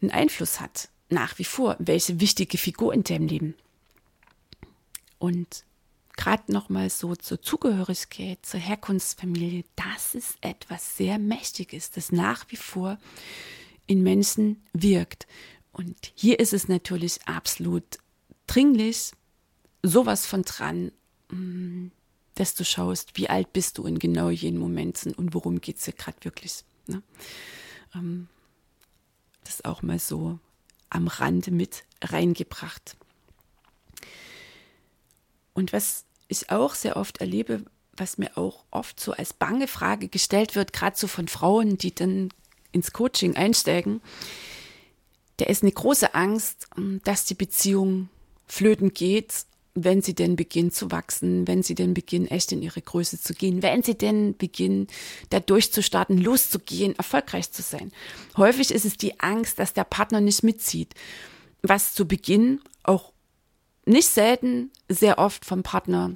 einen 0.02 0.12
Einfluss 0.12 0.62
hat. 0.62 0.90
Nach 1.10 1.38
wie 1.40 1.44
vor, 1.44 1.76
welche 1.80 2.22
wichtige 2.22 2.58
Figur 2.58 2.94
in 2.94 3.04
deinem 3.04 3.28
Leben. 3.28 3.56
Und 5.20 5.66
gerade 6.16 6.52
nochmal 6.54 6.90
so 6.90 7.16
zur 7.16 7.42
Zugehörigkeit, 7.42 8.46
zur 8.46 8.62
Herkunftsfamilie, 8.62 9.66
das 9.76 10.16
ist 10.16 10.38
etwas 10.40 10.96
sehr 10.96 11.20
Mächtiges, 11.20 11.92
das 11.92 12.14
nach 12.14 12.46
wie 12.50 12.56
vor 12.56 12.98
in 13.88 14.04
Menschen 14.04 14.64
wirkt. 14.72 15.28
Und 15.72 16.12
hier 16.16 16.40
ist 16.40 16.54
es 16.54 16.68
natürlich 16.68 17.20
absolut 17.26 17.98
dringlich, 18.48 19.12
sowas 19.84 20.26
von 20.26 20.44
dran, 20.44 20.92
mm, 21.30 21.88
dass 22.36 22.56
du 22.56 22.66
schaust, 22.66 23.18
wie 23.18 23.30
alt 23.30 23.54
bist 23.54 23.78
du 23.78 23.86
in 23.86 24.00
genau 24.00 24.30
jenen 24.30 24.60
Momenten 24.60 25.14
und 25.14 25.34
worum 25.34 25.62
geht 25.62 25.78
es 25.78 25.84
dir 25.84 25.94
gerade 25.94 26.18
wirklich. 26.24 26.64
Ne? 26.88 27.02
Ähm, 27.96 28.28
das 29.44 29.66
auch 29.66 29.82
mal 29.82 30.00
so 30.00 30.40
am 30.90 31.08
Rande 31.08 31.52
mit 31.52 31.84
reingebracht. 32.04 32.98
Und 35.54 35.74
was 35.74 36.06
ich 36.28 36.50
auch 36.50 36.76
sehr 36.76 36.98
oft 36.98 37.20
erlebe, 37.20 37.66
was 37.98 38.18
mir 38.18 38.38
auch 38.38 38.64
oft 38.72 39.00
so 39.00 39.12
als 39.12 39.34
bange 39.34 39.68
Frage 39.68 40.08
gestellt 40.08 40.56
wird, 40.56 40.74
gerade 40.74 40.98
so 40.98 41.08
von 41.08 41.28
Frauen, 41.28 41.78
die 41.78 41.94
dann 41.94 42.30
ins 42.72 42.94
Coaching 42.94 43.36
einsteigen, 43.36 44.02
der 45.40 45.50
ist 45.50 45.64
eine 45.64 45.72
große 45.72 46.14
Angst, 46.14 46.68
ähm, 46.78 47.02
dass 47.04 47.26
die 47.26 47.36
Beziehung 47.36 48.10
flöten 48.48 48.94
geht, 48.94 49.46
wenn 49.74 50.02
sie 50.02 50.14
denn 50.14 50.36
beginnt 50.36 50.76
zu 50.76 50.92
wachsen, 50.92 51.48
wenn 51.48 51.64
sie 51.64 51.76
denn 51.76 51.94
beginnen, 51.94 52.28
echt 52.28 52.52
in 52.52 52.62
ihre 52.62 52.82
Größe 52.82 53.22
zu 53.22 53.34
gehen, 53.34 53.64
wenn 53.64 53.84
sie 53.84 53.98
denn 53.98 54.36
beginnen, 54.38 54.88
da 55.30 55.40
durchzustarten, 55.40 56.18
loszugehen, 56.18 56.96
erfolgreich 56.98 57.52
zu 57.52 57.62
sein. 57.62 57.92
Häufig 58.36 58.72
ist 58.72 58.86
es 58.86 58.98
die 58.98 59.20
Angst, 59.22 59.60
dass 59.60 59.74
der 59.74 59.86
Partner 59.86 60.20
nicht 60.20 60.44
mitzieht, 60.44 60.94
was 61.62 61.94
zu 61.94 62.06
Beginn 62.06 62.60
auch 62.84 63.14
nicht 63.86 64.10
selten, 64.10 64.72
sehr 64.90 65.18
oft 65.18 65.46
vom 65.46 65.64
Partner 65.64 66.16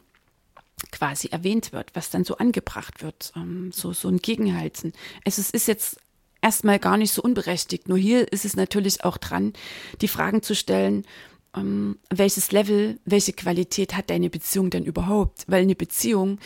quasi 0.92 1.30
erwähnt 1.30 1.72
wird, 1.72 1.96
was 1.96 2.10
dann 2.10 2.26
so 2.26 2.38
angebracht 2.38 3.02
wird, 3.02 3.32
ähm, 3.36 3.72
so, 3.72 3.94
so 3.94 4.10
ein 4.10 4.18
Gegenhalten. 4.18 4.94
Also 5.24 5.42
es 5.42 5.50
ist 5.50 5.68
jetzt 5.68 5.98
erstmal 6.46 6.78
gar 6.78 6.96
nicht 6.96 7.12
so 7.12 7.24
unberechtigt. 7.24 7.90
Nur 7.90 7.98
hier 7.98 8.32
ist 8.32 8.46
es 8.46 8.56
natürlich 8.56 9.04
auch 9.04 9.18
dran, 9.18 9.54
die 10.02 10.08
Fragen 10.08 10.44
zu 10.44 10.54
stellen, 10.54 11.04
ähm, 11.58 11.98
welches 12.12 12.52
Level, 12.52 13.00
welche 13.04 13.34
Qualität 13.34 13.98
hat 13.98 14.12
deine 14.12 14.30
Beziehung 14.30 14.70
denn 14.70 14.86
überhaupt? 14.86 15.46
Weil 15.48 15.64
eine 15.64 15.74
Beziehung, 15.74 16.38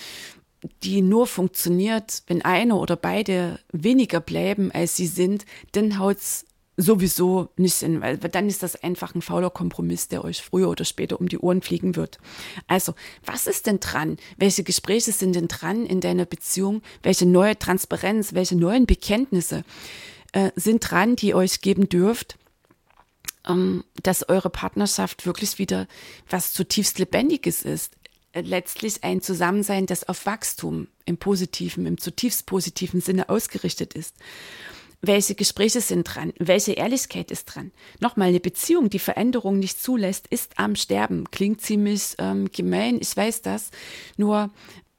die 0.84 1.02
nur 1.02 1.28
funktioniert, 1.28 2.24
wenn 2.28 2.44
eine 2.44 2.76
oder 2.76 2.96
beide 2.96 3.60
weniger 3.74 4.22
bleiben, 4.22 4.72
als 4.72 4.96
sie 4.96 5.08
sind, 5.08 5.46
dann 5.74 6.00
haut's 6.00 6.46
sowieso 6.80 7.50
nicht 7.58 7.76
Sinn, 7.76 8.02
weil 8.02 8.18
dann 8.18 8.48
ist 8.48 8.64
das 8.64 8.82
einfach 8.82 9.14
ein 9.14 9.22
fauler 9.22 9.50
Kompromiss, 9.50 10.08
der 10.08 10.24
euch 10.24 10.42
früher 10.42 10.70
oder 10.70 10.86
später 10.86 11.20
um 11.20 11.28
die 11.28 11.38
Ohren 11.38 11.62
fliegen 11.62 11.96
wird. 11.96 12.20
Also, 12.68 12.94
was 13.26 13.48
ist 13.48 13.68
denn 13.68 13.80
dran? 13.80 14.18
Welche 14.38 14.64
Gespräche 14.64 15.12
sind 15.12 15.36
denn 15.36 15.50
dran 15.50 15.86
in 15.86 16.00
deiner 16.00 16.26
Beziehung? 16.26 16.82
Welche 17.04 17.26
neue 17.26 17.60
Transparenz, 17.60 18.34
welche 18.34 18.56
neuen 18.56 18.86
Bekenntnisse 18.86 19.64
äh, 20.32 20.52
sind 20.56 20.90
dran, 20.90 21.16
die 21.16 21.28
ihr 21.28 21.36
euch 21.36 21.62
geben 21.62 21.90
dürft? 21.90 22.38
Ähm, 23.48 23.84
dass 24.02 24.28
eure 24.30 24.50
Partnerschaft 24.50 25.26
wirklich 25.26 25.60
wieder 25.60 25.88
was 26.30 26.54
zutiefst 26.54 26.98
Lebendiges 26.98 27.64
ist. 27.64 27.94
Äh, 28.32 28.42
letztlich 28.42 29.04
ein 29.04 29.22
Zusammensein, 29.22 29.86
das 29.86 30.08
auf 30.08 30.26
Wachstum 30.26 30.88
im 31.06 31.18
positiven, 31.18 31.86
im 31.86 31.98
zutiefst 31.98 32.46
positiven 32.46 33.02
Sinne 33.02 33.28
ausgerichtet 33.28 33.94
ist. 33.96 34.16
Welche 35.02 35.34
Gespräche 35.34 35.80
sind 35.80 36.04
dran? 36.04 36.34
Welche 36.40 36.74
Ehrlichkeit 36.74 37.32
ist 37.32 37.46
dran? 37.46 37.72
Nochmal, 38.02 38.30
eine 38.30 38.42
Beziehung, 38.42 38.90
die 38.90 39.00
Veränderung 39.00 39.58
nicht 39.58 39.82
zulässt, 39.82 40.28
ist 40.28 40.60
am 40.60 40.76
Sterben. 40.76 41.32
Klingt 41.32 41.62
ziemlich 41.62 42.16
ähm, 42.18 42.52
gemein, 42.52 43.00
ich 43.02 43.16
weiß 43.16 43.42
das. 43.42 43.72
Nur, 44.18 44.50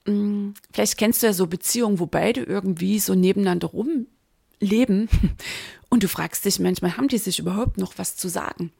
mh, 0.06 0.12
mm, 0.14 0.54
vielleicht 0.72 0.96
kennst 0.96 1.22
du 1.22 1.26
ja 1.26 1.34
so 1.34 1.46
Beziehungen, 1.46 1.98
wo 1.98 2.06
beide 2.06 2.42
irgendwie 2.42 2.98
so 2.98 3.14
nebeneinander 3.14 3.68
rumleben 3.68 5.10
und 5.90 6.02
du 6.02 6.08
fragst 6.08 6.46
dich 6.46 6.58
manchmal, 6.60 6.96
haben 6.96 7.08
die 7.08 7.18
sich 7.18 7.38
überhaupt 7.38 7.76
noch 7.76 7.98
was 7.98 8.16
zu 8.16 8.28
sagen? 8.28 8.72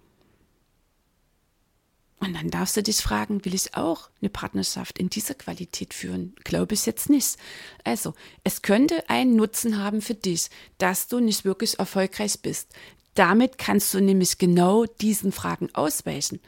Und 2.21 2.35
dann 2.35 2.51
darfst 2.51 2.77
du 2.77 2.83
dich 2.83 2.99
fragen, 2.99 3.45
will 3.47 3.55
ich 3.55 3.75
auch 3.75 4.11
eine 4.21 4.29
Partnerschaft 4.29 4.99
in 4.99 5.09
dieser 5.09 5.35
Qualität 5.35 5.95
führen? 5.95 6.35
Glaube 6.45 6.75
ich 6.75 6.85
jetzt 6.85 7.09
nicht. 7.09 7.39
Also, 7.83 8.13
es 8.45 8.61
könnte 8.61 9.09
einen 9.09 9.37
Nutzen 9.37 9.83
haben 9.83 10.03
für 10.03 10.15
dich, 10.15 10.51
dass 10.77 11.09
du 11.09 11.19
nicht 11.19 11.47
wirklich 11.47 11.79
erfolgreich 11.79 12.41
bist. 12.43 12.69
Damit 13.15 13.57
kannst 13.57 13.95
du 13.95 14.01
nämlich 14.01 14.37
genau 14.37 14.85
diesen 14.85 15.33
Fragen 15.33 15.75
ausweichen. 15.75 16.41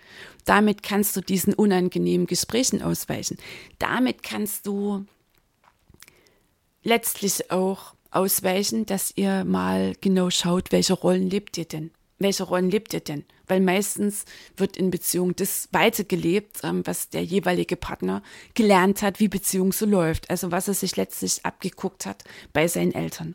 Damit 0.45 0.83
kannst 0.83 1.17
du 1.17 1.23
diesen 1.23 1.55
unangenehmen 1.55 2.27
Gesprächen 2.27 2.83
ausweichen. 2.83 3.39
Damit 3.79 4.23
kannst 4.23 4.67
du 4.67 5.07
letztlich 6.83 7.51
auch 7.51 7.95
ausweichen, 8.11 8.85
dass 8.85 9.13
ihr 9.17 9.45
mal 9.45 9.95
genau 10.03 10.29
schaut, 10.29 10.71
welche 10.71 10.93
Rollen 10.93 11.31
lebt 11.31 11.57
ihr 11.57 11.65
denn? 11.65 11.93
Welche 12.23 12.45
Rollen 12.45 12.71
lebt 12.71 12.95
ihr 12.95 13.01
denn? 13.01 13.25
Weil 13.47 13.61
meistens 13.61 14.25
wird 14.57 14.77
in 14.77 14.91
Beziehung 14.91 15.35
das 15.37 15.69
weitergelebt, 15.73 16.61
ähm, 16.63 16.83
was 16.85 17.11
der 17.11 17.25
jeweilige 17.25 17.77
Partner 17.77 18.23
gelernt 18.55 19.03
hat, 19.03 19.21
wie 19.21 19.29
Beziehung 19.29 19.73
so 19.73 19.87
läuft. 19.87 20.31
Also 20.31 20.51
was 20.51 20.69
er 20.69 20.75
sich 20.75 20.97
letztlich 20.97 21.45
abgeguckt 21.45 22.07
hat 22.07 22.25
bei 22.53 22.69
seinen 22.69 22.93
Eltern. 22.93 23.35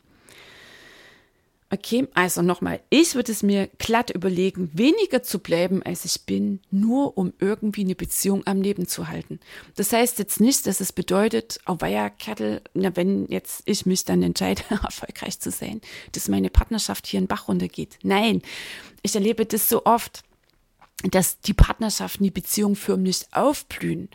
Okay, 1.70 2.08
also 2.14 2.42
nochmal, 2.42 2.80
ich 2.90 3.16
würde 3.16 3.34
es 3.34 3.44
mir 3.44 3.68
glatt 3.78 4.10
überlegen, 4.10 4.72
weniger 4.74 5.22
zu 5.22 5.40
bleiben, 5.40 5.84
als 5.84 6.06
ich 6.06 6.22
bin, 6.22 6.62
nur 6.72 7.18
um 7.18 7.34
irgendwie 7.40 7.82
eine 7.82 7.96
Beziehung 7.96 8.48
am 8.48 8.62
Leben 8.62 8.88
zu 8.88 9.10
halten. 9.10 9.42
Das 9.76 9.92
heißt 9.92 10.18
jetzt 10.20 10.40
nicht, 10.40 10.66
dass 10.66 10.80
es 10.80 10.94
bedeutet, 10.94 11.60
oh 11.68 11.76
weia, 11.80 12.10
Kettel, 12.10 12.62
na, 12.74 12.96
wenn 12.96 13.28
jetzt 13.28 13.64
ich 13.66 13.86
mich 13.86 14.06
dann 14.06 14.24
entscheide, 14.24 14.64
erfolgreich 14.70 15.42
zu 15.42 15.52
sein, 15.52 15.82
dass 16.14 16.30
meine 16.30 16.50
Partnerschaft 16.50 17.06
hier 17.06 17.20
in 17.20 17.28
Bach 17.28 17.50
runtergeht. 17.50 18.00
Nein, 18.02 18.42
ich 19.02 19.16
erlebe 19.16 19.46
das 19.46 19.68
so 19.68 19.84
oft, 19.84 20.24
dass 21.04 21.42
die 21.42 21.54
Partnerschaften, 21.54 22.24
die 22.24 22.32
Beziehung 22.32 22.78
förmlich 22.78 23.26
aufblühen, 23.32 24.08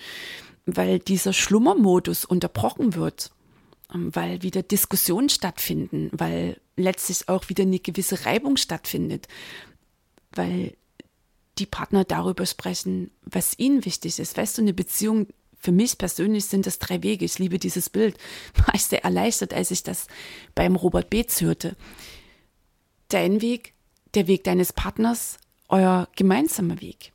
weil 0.64 1.00
dieser 1.00 1.34
Schlummermodus 1.34 2.24
unterbrochen 2.24 2.94
wird 2.94 3.30
ähm, 3.94 4.14
weil 4.14 4.42
wieder 4.42 4.62
Diskussionen 4.62 5.28
stattfinden, 5.28 6.10
weil 6.12 6.56
letztlich 6.76 7.28
auch 7.28 7.48
wieder 7.48 7.62
eine 7.62 7.78
gewisse 7.78 8.24
Reibung 8.24 8.56
stattfindet, 8.56 9.28
weil 10.32 10.74
die 11.58 11.66
Partner 11.66 12.04
darüber 12.04 12.46
sprechen, 12.46 13.10
was 13.22 13.58
ihnen 13.58 13.84
wichtig 13.84 14.18
ist. 14.18 14.36
Weißt 14.36 14.58
du, 14.58 14.62
eine 14.62 14.72
Beziehung, 14.72 15.26
für 15.58 15.72
mich 15.72 15.98
persönlich 15.98 16.46
sind 16.46 16.66
das 16.66 16.78
drei 16.78 17.02
Wege. 17.02 17.24
Ich 17.24 17.38
liebe 17.38 17.58
dieses 17.58 17.90
Bild. 17.90 18.16
War 18.54 18.74
ich 18.74 18.84
sehr 18.84 19.04
erleichtert, 19.04 19.54
als 19.54 19.70
ich 19.70 19.82
das 19.82 20.06
beim 20.54 20.76
Robert 20.76 21.10
Beetz 21.10 21.40
hörte. 21.40 21.76
Dein 23.08 23.42
Weg, 23.42 23.74
der 24.14 24.26
Weg 24.26 24.44
deines 24.44 24.72
Partners, 24.72 25.38
euer 25.68 26.08
gemeinsamer 26.16 26.80
Weg. 26.80 27.12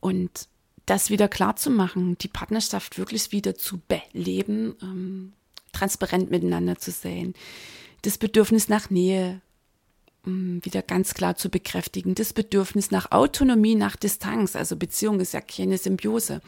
Und 0.00 0.48
das 0.86 1.10
wieder 1.10 1.28
klar 1.28 1.54
zu 1.56 1.70
machen, 1.70 2.18
die 2.18 2.28
Partnerschaft 2.28 2.98
wirklich 2.98 3.30
wieder 3.30 3.54
zu 3.54 3.80
beleben, 3.86 4.74
ähm, 4.82 5.32
transparent 5.72 6.30
miteinander 6.30 6.76
zu 6.76 6.90
sein, 6.90 7.34
das 8.02 8.18
Bedürfnis 8.18 8.68
nach 8.68 8.90
Nähe 8.90 9.40
wieder 10.24 10.82
ganz 10.82 11.14
klar 11.14 11.34
zu 11.34 11.50
bekräftigen, 11.50 12.14
das 12.14 12.32
Bedürfnis 12.32 12.92
nach 12.92 13.10
Autonomie, 13.10 13.74
nach 13.74 13.96
Distanz, 13.96 14.54
also 14.54 14.76
Beziehung 14.76 15.18
ist 15.18 15.34
ja 15.34 15.40
keine 15.40 15.78
Symbiose, 15.78 16.40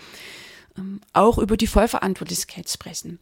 ähm, 0.79 1.01
auch 1.13 1.39
über 1.39 1.57
die 1.57 1.67
Vollverantwortlichkeit 1.67 2.71
sprechen, 2.71 3.19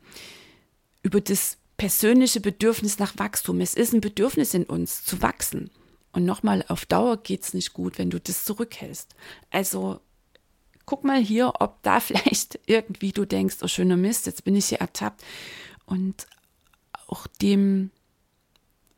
über 1.02 1.22
das 1.22 1.56
persönliche 1.78 2.40
Bedürfnis 2.40 2.98
nach 2.98 3.18
Wachstum. 3.18 3.60
Es 3.60 3.72
ist 3.72 3.94
ein 3.94 4.02
Bedürfnis 4.02 4.52
in 4.52 4.64
uns, 4.64 5.04
zu 5.04 5.22
wachsen. 5.22 5.70
Und 6.12 6.26
nochmal, 6.26 6.64
auf 6.68 6.84
Dauer 6.84 7.16
geht's 7.16 7.54
nicht 7.54 7.72
gut, 7.72 7.98
wenn 7.98 8.10
du 8.10 8.20
das 8.20 8.44
zurückhältst. 8.44 9.14
Also 9.50 10.00
guck 10.84 11.04
mal 11.04 11.20
hier, 11.20 11.54
ob 11.60 11.82
da 11.82 12.00
vielleicht 12.00 12.60
irgendwie 12.66 13.12
du 13.12 13.24
denkst, 13.24 13.56
oh 13.62 13.68
schöner 13.68 13.96
Mist, 13.96 14.26
jetzt 14.26 14.44
bin 14.44 14.54
ich 14.54 14.66
hier 14.66 14.78
ertappt. 14.78 15.24
Und 15.86 16.26
auch 17.06 17.26
dem, 17.26 17.90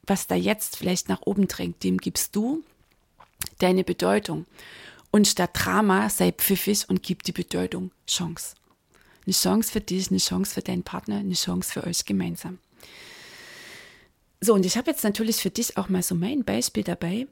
was 0.06 0.26
da 0.26 0.34
jetzt 0.34 0.76
vielleicht 0.76 1.08
nach 1.08 1.22
oben 1.22 1.48
drängt, 1.48 1.82
dem 1.82 1.98
gibst 1.98 2.36
du 2.36 2.62
deine 3.58 3.84
Bedeutung. 3.84 4.46
Und 5.10 5.28
statt 5.28 5.50
Drama 5.54 6.10
sei 6.10 6.32
pfiffig 6.32 6.88
und 6.88 7.02
gib 7.02 7.22
die 7.22 7.32
Bedeutung 7.32 7.90
Chance. 8.06 8.56
Eine 9.26 9.32
Chance 9.32 9.72
für 9.72 9.80
dich, 9.80 10.10
eine 10.10 10.18
Chance 10.18 10.54
für 10.54 10.62
deinen 10.62 10.82
Partner, 10.82 11.18
eine 11.18 11.34
Chance 11.34 11.72
für 11.72 11.84
euch 11.84 12.04
gemeinsam. 12.04 12.58
So, 14.40 14.54
und 14.54 14.66
ich 14.66 14.76
habe 14.76 14.90
jetzt 14.90 15.04
natürlich 15.04 15.36
für 15.36 15.50
dich 15.50 15.78
auch 15.78 15.88
mal 15.88 16.02
so 16.02 16.14
mein 16.14 16.44
Beispiel 16.44 16.82
dabei. 16.82 17.26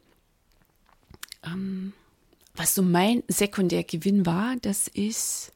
Ähm, 1.44 1.92
was 2.54 2.74
so 2.74 2.82
mein 2.82 3.22
Sekundärgewinn 3.28 4.24
war, 4.24 4.56
dass 4.56 4.90
ich 4.94 5.50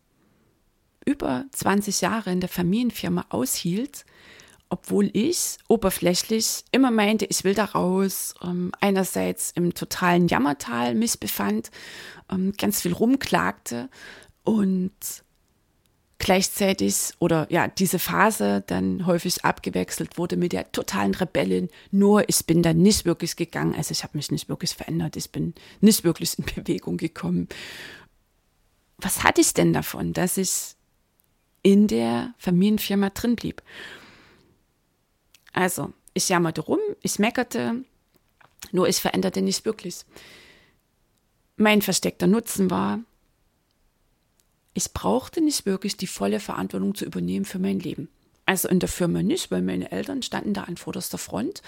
über 1.04 1.46
20 1.52 2.00
Jahre 2.00 2.32
in 2.32 2.40
der 2.40 2.48
Familienfirma 2.48 3.26
aushielt, 3.28 4.04
obwohl 4.68 5.10
ich 5.12 5.58
oberflächlich 5.68 6.64
immer 6.72 6.90
meinte, 6.90 7.24
ich 7.26 7.44
will 7.44 7.54
da 7.54 7.64
raus, 7.66 8.34
ähm, 8.42 8.72
einerseits 8.80 9.52
im 9.52 9.74
totalen 9.74 10.28
Jammertal 10.28 10.94
mich 10.94 11.20
befand, 11.20 11.70
ähm, 12.30 12.52
ganz 12.58 12.82
viel 12.82 12.92
rumklagte 12.92 13.88
und 14.44 14.92
gleichzeitig 16.18 17.12
oder 17.18 17.46
ja, 17.50 17.68
diese 17.68 17.98
Phase 17.98 18.64
dann 18.66 19.06
häufig 19.06 19.44
abgewechselt 19.44 20.18
wurde 20.18 20.36
mit 20.36 20.52
der 20.52 20.72
totalen 20.72 21.14
Rebellin. 21.14 21.68
Nur 21.90 22.28
ich 22.28 22.44
bin 22.46 22.62
dann 22.62 22.78
nicht 22.78 23.04
wirklich 23.04 23.36
gegangen, 23.36 23.74
also 23.74 23.92
ich 23.92 24.02
habe 24.02 24.16
mich 24.16 24.30
nicht 24.30 24.48
wirklich 24.48 24.74
verändert, 24.74 25.16
ich 25.16 25.30
bin 25.30 25.54
nicht 25.80 26.04
wirklich 26.04 26.38
in 26.38 26.44
Bewegung 26.54 26.96
gekommen. 26.96 27.48
Was 28.98 29.22
hatte 29.22 29.42
ich 29.42 29.52
denn 29.52 29.72
davon, 29.72 30.14
dass 30.14 30.38
ich 30.38 30.74
in 31.62 31.86
der 31.86 32.34
Familienfirma 32.38 33.10
drin 33.10 33.36
blieb? 33.36 33.62
Also, 35.56 35.94
ich 36.12 36.28
jammerte 36.28 36.60
rum, 36.60 36.78
ich 37.00 37.18
meckerte, 37.18 37.82
nur 38.72 38.88
ich 38.88 38.98
veränderte 38.98 39.40
nicht 39.40 39.64
wirklich. 39.64 40.04
Mein 41.56 41.80
versteckter 41.80 42.26
Nutzen 42.26 42.70
war, 42.70 43.00
ich 44.74 44.92
brauchte 44.92 45.40
nicht 45.40 45.64
wirklich 45.64 45.96
die 45.96 46.06
volle 46.06 46.40
Verantwortung 46.40 46.94
zu 46.94 47.06
übernehmen 47.06 47.46
für 47.46 47.58
mein 47.58 47.80
Leben. 47.80 48.10
Also 48.44 48.68
in 48.68 48.80
der 48.80 48.90
Firma 48.90 49.22
nicht, 49.22 49.50
weil 49.50 49.62
meine 49.62 49.90
Eltern 49.90 50.22
standen 50.22 50.52
da 50.52 50.64
an 50.64 50.76
vorderster 50.76 51.16
Front 51.16 51.62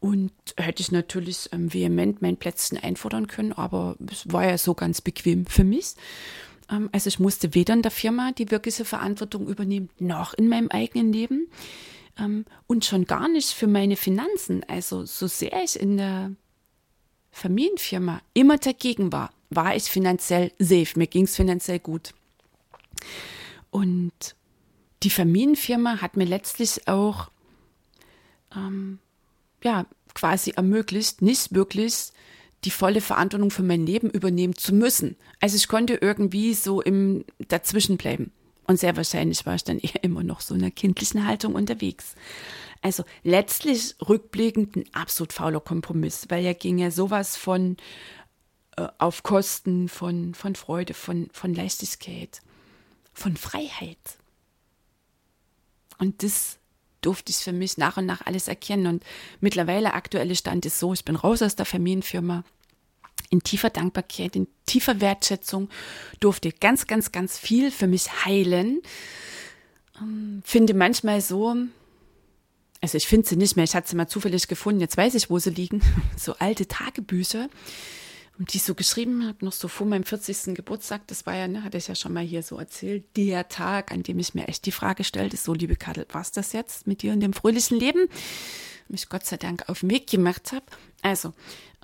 und 0.00 0.32
hätte 0.56 0.80
ich 0.80 0.90
natürlich 0.90 1.50
ähm, 1.52 1.74
vehement 1.74 2.22
mein 2.22 2.38
Plätzchen 2.38 2.78
einfordern 2.78 3.26
können, 3.26 3.52
aber 3.52 3.96
es 4.10 4.32
war 4.32 4.48
ja 4.48 4.56
so 4.56 4.72
ganz 4.72 5.02
bequem 5.02 5.44
für 5.44 5.64
mich. 5.64 5.92
Ähm, 6.70 6.88
also 6.92 7.08
ich 7.08 7.18
musste 7.18 7.54
weder 7.54 7.74
in 7.74 7.82
der 7.82 7.90
Firma 7.90 8.32
die 8.32 8.50
wirkliche 8.50 8.86
Verantwortung 8.86 9.46
übernehmen, 9.46 9.90
noch 9.98 10.32
in 10.32 10.48
meinem 10.48 10.68
eigenen 10.68 11.12
Leben 11.12 11.48
und 12.66 12.84
schon 12.84 13.04
gar 13.04 13.28
nicht 13.28 13.50
für 13.50 13.66
meine 13.66 13.96
Finanzen. 13.96 14.64
Also 14.68 15.04
so 15.04 15.26
sehr 15.26 15.62
ich 15.62 15.78
in 15.78 15.96
der 15.96 16.32
Familienfirma 17.32 18.20
immer 18.34 18.58
dagegen 18.58 19.12
war, 19.12 19.32
war 19.50 19.74
ich 19.76 19.84
finanziell 19.84 20.52
safe. 20.58 20.98
Mir 20.98 21.06
ging 21.06 21.24
es 21.24 21.36
finanziell 21.36 21.78
gut. 21.78 22.14
Und 23.70 24.12
die 25.02 25.10
Familienfirma 25.10 26.00
hat 26.00 26.16
mir 26.16 26.26
letztlich 26.26 26.86
auch 26.88 27.30
ähm, 28.54 28.98
ja 29.62 29.86
quasi 30.14 30.50
ermöglicht, 30.50 31.22
nicht 31.22 31.54
wirklich 31.54 32.12
die 32.64 32.70
volle 32.70 33.00
Verantwortung 33.00 33.50
für 33.50 33.62
mein 33.62 33.86
Leben 33.86 34.10
übernehmen 34.10 34.56
zu 34.56 34.74
müssen. 34.74 35.16
Also 35.40 35.56
ich 35.56 35.68
konnte 35.68 35.94
irgendwie 35.94 36.52
so 36.54 36.82
im 36.82 37.24
Dazwischen 37.48 37.96
bleiben. 37.96 38.32
Und 38.70 38.78
sehr 38.78 38.96
wahrscheinlich 38.96 39.44
war 39.46 39.56
ich 39.56 39.64
dann 39.64 39.78
eher 39.80 40.04
immer 40.04 40.22
noch 40.22 40.40
so 40.40 40.54
in 40.54 40.62
einer 40.62 40.70
kindlichen 40.70 41.26
Haltung 41.26 41.56
unterwegs. 41.56 42.14
Also 42.82 43.02
letztlich 43.24 43.96
rückblickend 44.08 44.76
ein 44.76 44.84
absolut 44.92 45.32
fauler 45.32 45.58
Kompromiss, 45.58 46.26
weil 46.28 46.44
ja 46.44 46.52
ging 46.52 46.78
ja 46.78 46.92
sowas 46.92 47.36
von 47.36 47.78
äh, 48.76 48.86
auf 48.98 49.24
Kosten 49.24 49.88
von, 49.88 50.34
von 50.34 50.54
Freude, 50.54 50.94
von, 50.94 51.28
von 51.32 51.52
Leichtigkeit, 51.52 52.42
von 53.12 53.36
Freiheit. 53.36 53.98
Und 55.98 56.22
das 56.22 56.58
durfte 57.00 57.32
ich 57.32 57.38
für 57.38 57.52
mich 57.52 57.76
nach 57.76 57.96
und 57.96 58.06
nach 58.06 58.24
alles 58.24 58.46
erkennen. 58.46 58.86
Und 58.86 59.04
mittlerweile 59.40 59.94
aktuelle 59.94 60.36
Stand 60.36 60.64
ist 60.64 60.78
so, 60.78 60.92
ich 60.92 61.04
bin 61.04 61.16
raus 61.16 61.42
aus 61.42 61.56
der 61.56 61.66
Familienfirma. 61.66 62.44
In 63.30 63.42
tiefer 63.42 63.70
Dankbarkeit, 63.70 64.34
in 64.34 64.48
tiefer 64.66 65.00
Wertschätzung 65.00 65.68
durfte 66.18 66.50
ganz, 66.50 66.86
ganz, 66.86 67.12
ganz 67.12 67.38
viel 67.38 67.70
für 67.70 67.86
mich 67.86 68.24
heilen. 68.24 68.82
Ähm, 70.00 70.42
finde 70.44 70.74
manchmal 70.74 71.20
so, 71.20 71.54
also 72.80 72.96
ich 72.96 73.06
finde 73.06 73.28
sie 73.28 73.36
nicht 73.36 73.56
mehr, 73.56 73.64
ich 73.64 73.74
hatte 73.74 73.88
sie 73.88 73.96
mal 73.96 74.08
zufällig 74.08 74.48
gefunden, 74.48 74.80
jetzt 74.80 74.96
weiß 74.96 75.14
ich, 75.14 75.30
wo 75.30 75.38
sie 75.38 75.50
liegen, 75.50 75.80
so 76.16 76.34
alte 76.34 76.66
Tagebücher, 76.66 77.48
die 78.38 78.56
ich 78.56 78.62
so 78.62 78.74
geschrieben 78.74 79.26
habe, 79.26 79.44
noch 79.44 79.52
so 79.52 79.68
vor 79.68 79.86
meinem 79.86 80.04
40. 80.04 80.54
Geburtstag, 80.54 81.06
das 81.08 81.26
war 81.26 81.36
ja, 81.36 81.46
ne, 81.46 81.62
hatte 81.62 81.76
ich 81.76 81.88
ja 81.88 81.94
schon 81.94 82.14
mal 82.14 82.24
hier 82.24 82.42
so 82.42 82.58
erzählt, 82.58 83.04
der 83.16 83.48
Tag, 83.48 83.92
an 83.92 84.02
dem 84.02 84.18
ich 84.18 84.34
mir 84.34 84.48
echt 84.48 84.64
die 84.64 84.72
Frage 84.72 85.04
stellte, 85.04 85.36
so 85.36 85.52
liebe 85.52 85.76
Kadel, 85.76 86.06
was 86.10 86.32
das 86.32 86.52
jetzt 86.52 86.86
mit 86.86 87.02
dir 87.02 87.12
in 87.12 87.20
dem 87.20 87.34
fröhlichen 87.34 87.78
Leben? 87.78 88.08
Mich 88.88 89.08
Gott 89.08 89.26
sei 89.26 89.36
Dank 89.36 89.68
auf 89.68 89.80
den 89.80 89.90
Weg 89.90 90.08
gemacht 90.08 90.52
habe. 90.52 90.64
Also, 91.02 91.34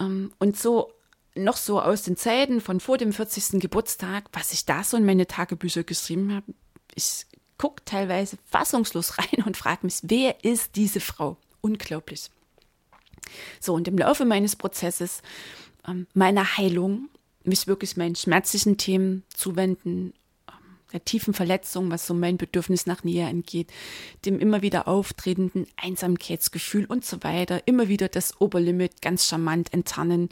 ähm, 0.01 0.33
und 0.39 0.57
so 0.57 0.91
noch 1.37 1.57
so 1.57 1.81
aus 1.81 2.03
den 2.03 2.17
Zeiten 2.17 2.61
von 2.61 2.81
vor 2.81 2.99
dem 2.99 3.13
40. 3.13 3.61
Geburtstag, 3.61 4.29
was 4.33 4.53
ich 4.53 4.65
da 4.65 4.83
so 4.83 4.97
in 4.97 5.07
meine 5.07 5.27
Tagebücher 5.27 5.85
geschrieben 5.85 6.35
habe, 6.35 6.47
ich 6.95 7.27
gucke 7.59 7.85
teilweise 7.85 8.39
fassungslos 8.51 9.19
rein 9.19 9.45
und 9.45 9.57
frage 9.57 9.87
mich, 9.87 9.99
wer 10.03 10.45
ist 10.45 10.77
diese 10.77 11.01
Frau? 11.01 11.37
Unglaublich. 11.61 12.31
So, 13.61 13.75
und 13.75 13.89
im 13.89 13.99
Laufe 13.99 14.25
meines 14.25 14.57
Prozesses, 14.57 15.23
ähm, 15.87 16.07
meiner 16.15 16.57
Heilung, 16.57 17.09
mich 17.45 17.67
wirklich 17.67 17.97
meinen 17.97 18.17
schmerzlichen 18.17 18.77
Themen 18.77 19.25
zuwenden, 19.35 20.13
ähm, 20.49 20.55
der 20.93 21.05
tiefen 21.05 21.35
Verletzung, 21.35 21.91
was 21.91 22.07
so 22.07 22.15
mein 22.15 22.37
Bedürfnis 22.37 22.87
nach 22.87 23.03
Nähe 23.03 23.27
angeht, 23.27 23.73
dem 24.25 24.39
immer 24.39 24.63
wieder 24.63 24.87
auftretenden 24.87 25.67
Einsamkeitsgefühl 25.77 26.85
und 26.87 27.05
so 27.05 27.23
weiter, 27.25 27.63
immer 27.67 27.89
wieder 27.89 28.09
das 28.09 28.41
Oberlimit 28.41 29.03
ganz 29.03 29.27
charmant 29.27 29.73
enttarnen 29.73 30.29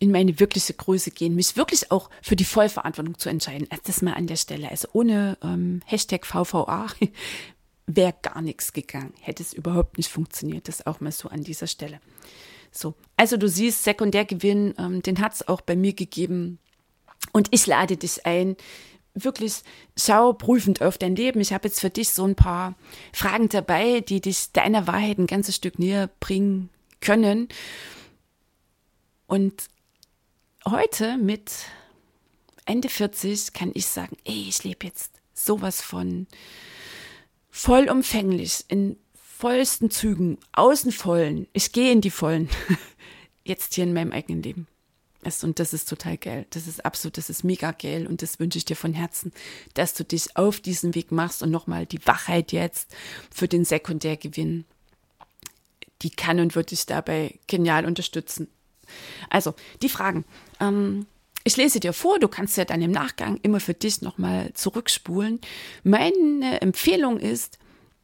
in 0.00 0.10
meine 0.10 0.40
wirkliche 0.40 0.72
Größe 0.72 1.10
gehen, 1.10 1.34
mich 1.34 1.56
wirklich 1.56 1.90
auch 1.90 2.08
für 2.22 2.34
die 2.34 2.44
Vollverantwortung 2.44 3.18
zu 3.18 3.28
entscheiden. 3.28 3.68
Das 3.84 4.00
mal 4.02 4.14
an 4.14 4.26
der 4.26 4.36
Stelle. 4.36 4.70
Also 4.70 4.88
ohne 4.92 5.36
ähm, 5.42 5.80
Hashtag 5.84 6.26
VVA 6.26 6.86
wäre 7.86 8.14
gar 8.22 8.40
nichts 8.40 8.72
gegangen. 8.72 9.12
Hätte 9.20 9.42
es 9.42 9.52
überhaupt 9.52 9.98
nicht 9.98 10.10
funktioniert. 10.10 10.68
Das 10.68 10.86
auch 10.86 11.00
mal 11.00 11.12
so 11.12 11.28
an 11.28 11.42
dieser 11.42 11.66
Stelle. 11.66 12.00
So, 12.72 12.94
also 13.16 13.36
du 13.36 13.48
siehst, 13.48 13.84
Sekundärgewinn, 13.84 14.74
ähm, 14.78 15.02
den 15.02 15.20
hat 15.20 15.34
es 15.34 15.46
auch 15.46 15.60
bei 15.60 15.76
mir 15.76 15.92
gegeben. 15.92 16.58
Und 17.32 17.48
ich 17.50 17.66
lade 17.66 17.98
dich 17.98 18.24
ein, 18.24 18.56
wirklich 19.14 19.62
schau 19.98 20.32
prüfend 20.32 20.80
auf 20.80 20.96
dein 20.96 21.16
Leben. 21.16 21.40
Ich 21.40 21.52
habe 21.52 21.68
jetzt 21.68 21.80
für 21.80 21.90
dich 21.90 22.10
so 22.10 22.24
ein 22.24 22.36
paar 22.36 22.74
Fragen 23.12 23.48
dabei, 23.48 24.00
die 24.00 24.20
dich 24.20 24.52
deiner 24.52 24.86
Wahrheit 24.86 25.18
ein 25.18 25.26
ganzes 25.26 25.56
Stück 25.56 25.78
näher 25.78 26.08
bringen 26.20 26.70
können. 27.00 27.48
Und 29.30 29.70
heute 30.66 31.16
mit 31.16 31.52
Ende 32.64 32.88
40 32.88 33.52
kann 33.52 33.70
ich 33.74 33.86
sagen, 33.86 34.16
ey, 34.24 34.48
ich 34.48 34.64
lebe 34.64 34.84
jetzt 34.84 35.20
sowas 35.34 35.82
von 35.82 36.26
vollumfänglich, 37.48 38.64
in 38.66 38.96
vollsten 39.14 39.88
Zügen, 39.88 40.38
außenvollen. 40.50 41.46
Ich 41.52 41.70
gehe 41.70 41.92
in 41.92 42.00
die 42.00 42.10
vollen. 42.10 42.48
Jetzt 43.44 43.74
hier 43.74 43.84
in 43.84 43.92
meinem 43.92 44.10
eigenen 44.10 44.42
Leben. 44.42 44.66
Und 45.42 45.60
das 45.60 45.74
ist 45.74 45.88
total 45.88 46.18
geil. 46.18 46.46
Das 46.50 46.66
ist 46.66 46.84
absolut, 46.84 47.16
das 47.16 47.30
ist 47.30 47.44
mega 47.44 47.70
geil. 47.70 48.08
Und 48.08 48.22
das 48.22 48.40
wünsche 48.40 48.58
ich 48.58 48.64
dir 48.64 48.74
von 48.74 48.94
Herzen, 48.94 49.32
dass 49.74 49.94
du 49.94 50.04
dich 50.04 50.36
auf 50.36 50.58
diesen 50.58 50.96
Weg 50.96 51.12
machst 51.12 51.40
und 51.44 51.52
nochmal 51.52 51.86
die 51.86 52.04
Wachheit 52.04 52.50
jetzt 52.50 52.96
für 53.32 53.46
den 53.46 53.64
Sekundärgewinn. 53.64 54.64
Die 56.02 56.10
kann 56.10 56.40
und 56.40 56.56
wird 56.56 56.72
dich 56.72 56.84
dabei 56.86 57.38
genial 57.46 57.86
unterstützen. 57.86 58.48
Also, 59.28 59.54
die 59.82 59.88
Fragen. 59.88 60.24
Ähm, 60.60 61.06
ich 61.42 61.56
lese 61.56 61.80
dir 61.80 61.92
vor, 61.92 62.18
du 62.18 62.28
kannst 62.28 62.56
ja 62.56 62.64
dann 62.64 62.82
im 62.82 62.90
Nachgang 62.90 63.38
immer 63.42 63.60
für 63.60 63.74
dich 63.74 64.02
nochmal 64.02 64.52
zurückspulen. 64.52 65.40
Meine 65.82 66.60
Empfehlung 66.60 67.18
ist, 67.18 67.58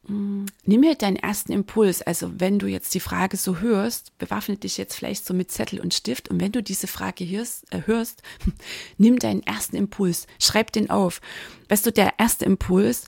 mm, 0.07 0.45
Nimm 0.65 0.81
mir 0.81 0.95
deinen 0.95 1.17
ersten 1.17 1.51
Impuls. 1.51 2.01
Also 2.01 2.39
wenn 2.39 2.57
du 2.57 2.67
jetzt 2.67 2.93
die 2.95 2.99
Frage 2.99 3.37
so 3.37 3.59
hörst, 3.59 4.17
bewaffne 4.17 4.57
dich 4.57 4.77
jetzt 4.77 4.95
vielleicht 4.95 5.25
so 5.25 5.33
mit 5.33 5.51
Zettel 5.51 5.79
und 5.79 5.93
Stift. 5.93 6.29
Und 6.29 6.41
wenn 6.41 6.51
du 6.51 6.63
diese 6.63 6.87
Frage 6.87 7.29
hörst, 7.29 7.71
äh, 7.71 7.81
hörst 7.85 8.23
nimm 8.97 9.19
deinen 9.19 9.43
ersten 9.43 9.75
Impuls, 9.75 10.25
schreib 10.39 10.71
den 10.71 10.89
auf. 10.89 11.21
Weißt 11.69 11.85
du, 11.85 11.91
der 11.91 12.15
erste 12.17 12.45
Impuls, 12.45 13.05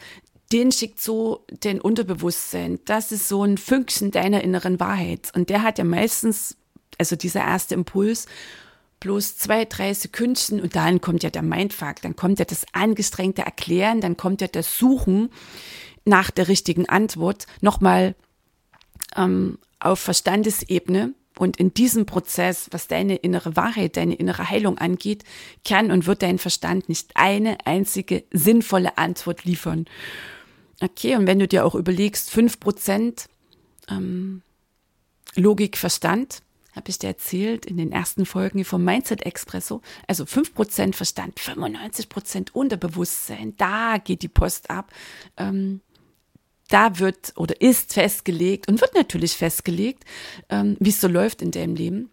den 0.52 0.72
schickt 0.72 1.02
so 1.02 1.46
den 1.50 1.82
Unterbewusstsein. 1.82 2.80
Das 2.86 3.12
ist 3.12 3.28
so 3.28 3.44
ein 3.44 3.58
Fünkchen 3.58 4.12
deiner 4.12 4.44
inneren 4.44 4.80
Wahrheit. 4.80 5.32
Und 5.36 5.50
der 5.50 5.64
hat 5.64 5.80
ja 5.80 5.84
meistens 5.84 6.56
also 7.00 7.16
dieser 7.16 7.42
erste 7.42 7.74
Impuls, 7.74 8.28
bloß 9.00 9.38
zwei, 9.38 9.66
drei 9.66 9.94
Sekündchen 9.94 10.62
und 10.62 10.76
dann 10.76 11.02
kommt 11.02 11.24
ja 11.24 11.30
der 11.30 11.42
Mindfuck, 11.42 12.02
dann 12.02 12.16
kommt 12.16 12.40
ja 12.40 12.46
das 12.46 12.66
angestrengte 12.74 13.42
Erklären, 13.42 14.02
dann 14.02 14.18
kommt 14.18 14.42
ja 14.42 14.48
das 14.48 14.78
Suchen 14.78 15.30
nach 16.06 16.30
der 16.32 16.48
richtigen 16.48 16.88
Antwort 16.88 17.48
nochmal 17.62 18.16
ähm, 19.16 19.58
auf 19.80 20.00
Verstandesebene. 20.00 21.14
Und 21.38 21.56
in 21.56 21.74
diesem 21.74 22.06
Prozess, 22.06 22.68
was 22.72 22.88
deine 22.88 23.16
innere 23.16 23.56
Wahrheit, 23.56 23.96
deine 23.96 24.16
innere 24.16 24.50
Heilung 24.50 24.78
angeht, 24.78 25.24
kann 25.64 25.90
und 25.90 26.06
wird 26.06 26.22
dein 26.22 26.38
Verstand 26.38 26.90
nicht 26.90 27.12
eine 27.16 27.66
einzige 27.66 28.26
sinnvolle 28.34 28.98
Antwort 28.98 29.46
liefern. 29.46 29.86
Okay, 30.82 31.16
und 31.16 31.28
wenn 31.28 31.40
du 31.40 31.48
dir 31.48 31.66
auch 31.66 31.76
überlegst, 31.76 32.30
fünf 32.30 32.60
Prozent 32.60 33.30
ähm, 33.90 34.42
Logik, 35.36 35.78
Verstand, 35.78 36.42
habe 36.76 36.90
ich 36.90 37.00
dir 37.00 37.08
erzählt 37.08 37.66
in 37.66 37.78
den 37.78 37.92
ersten 37.92 38.26
Folgen 38.26 38.64
vom 38.64 38.84
Mindset 38.84 39.26
Expresso. 39.26 39.82
Also 40.08 40.24
5% 40.24 40.94
Verstand, 40.96 41.40
95% 41.40 42.52
Unterbewusstsein, 42.52 43.56
da 43.58 43.98
geht 43.98 44.22
die 44.22 44.28
Post 44.28 44.70
ab. 44.70 44.92
Ähm, 45.38 45.82
da 46.70 47.00
wird 47.00 47.34
oder 47.36 47.60
ist 47.62 47.94
festgelegt 47.94 48.68
und 48.68 48.82
wird 48.82 48.94
natürlich 48.94 49.34
festgelegt, 49.34 50.06
ähm, 50.50 50.78
wie 50.80 50.90
es 50.90 51.02
so 51.02 51.08
läuft 51.08 51.42
in 51.42 51.52
deinem 51.52 51.76
Leben. 51.76 52.10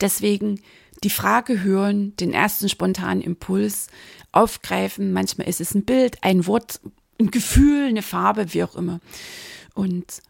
Deswegen 0.00 0.60
die 1.02 1.10
Frage 1.10 1.62
hören, 1.62 2.14
den 2.16 2.32
ersten 2.32 2.68
spontanen 2.68 3.22
Impuls 3.22 3.88
aufgreifen. 4.32 5.12
Manchmal 5.12 5.48
ist 5.48 5.60
es 5.60 5.74
ein 5.74 5.84
Bild, 5.84 6.22
ein 6.22 6.46
Wort, 6.46 6.80
ein 7.18 7.30
Gefühl, 7.30 7.88
eine 7.88 8.02
Farbe, 8.02 8.54
wie 8.54 8.62
auch 8.62 8.76
immer. 8.76 9.00
Und 9.74 10.22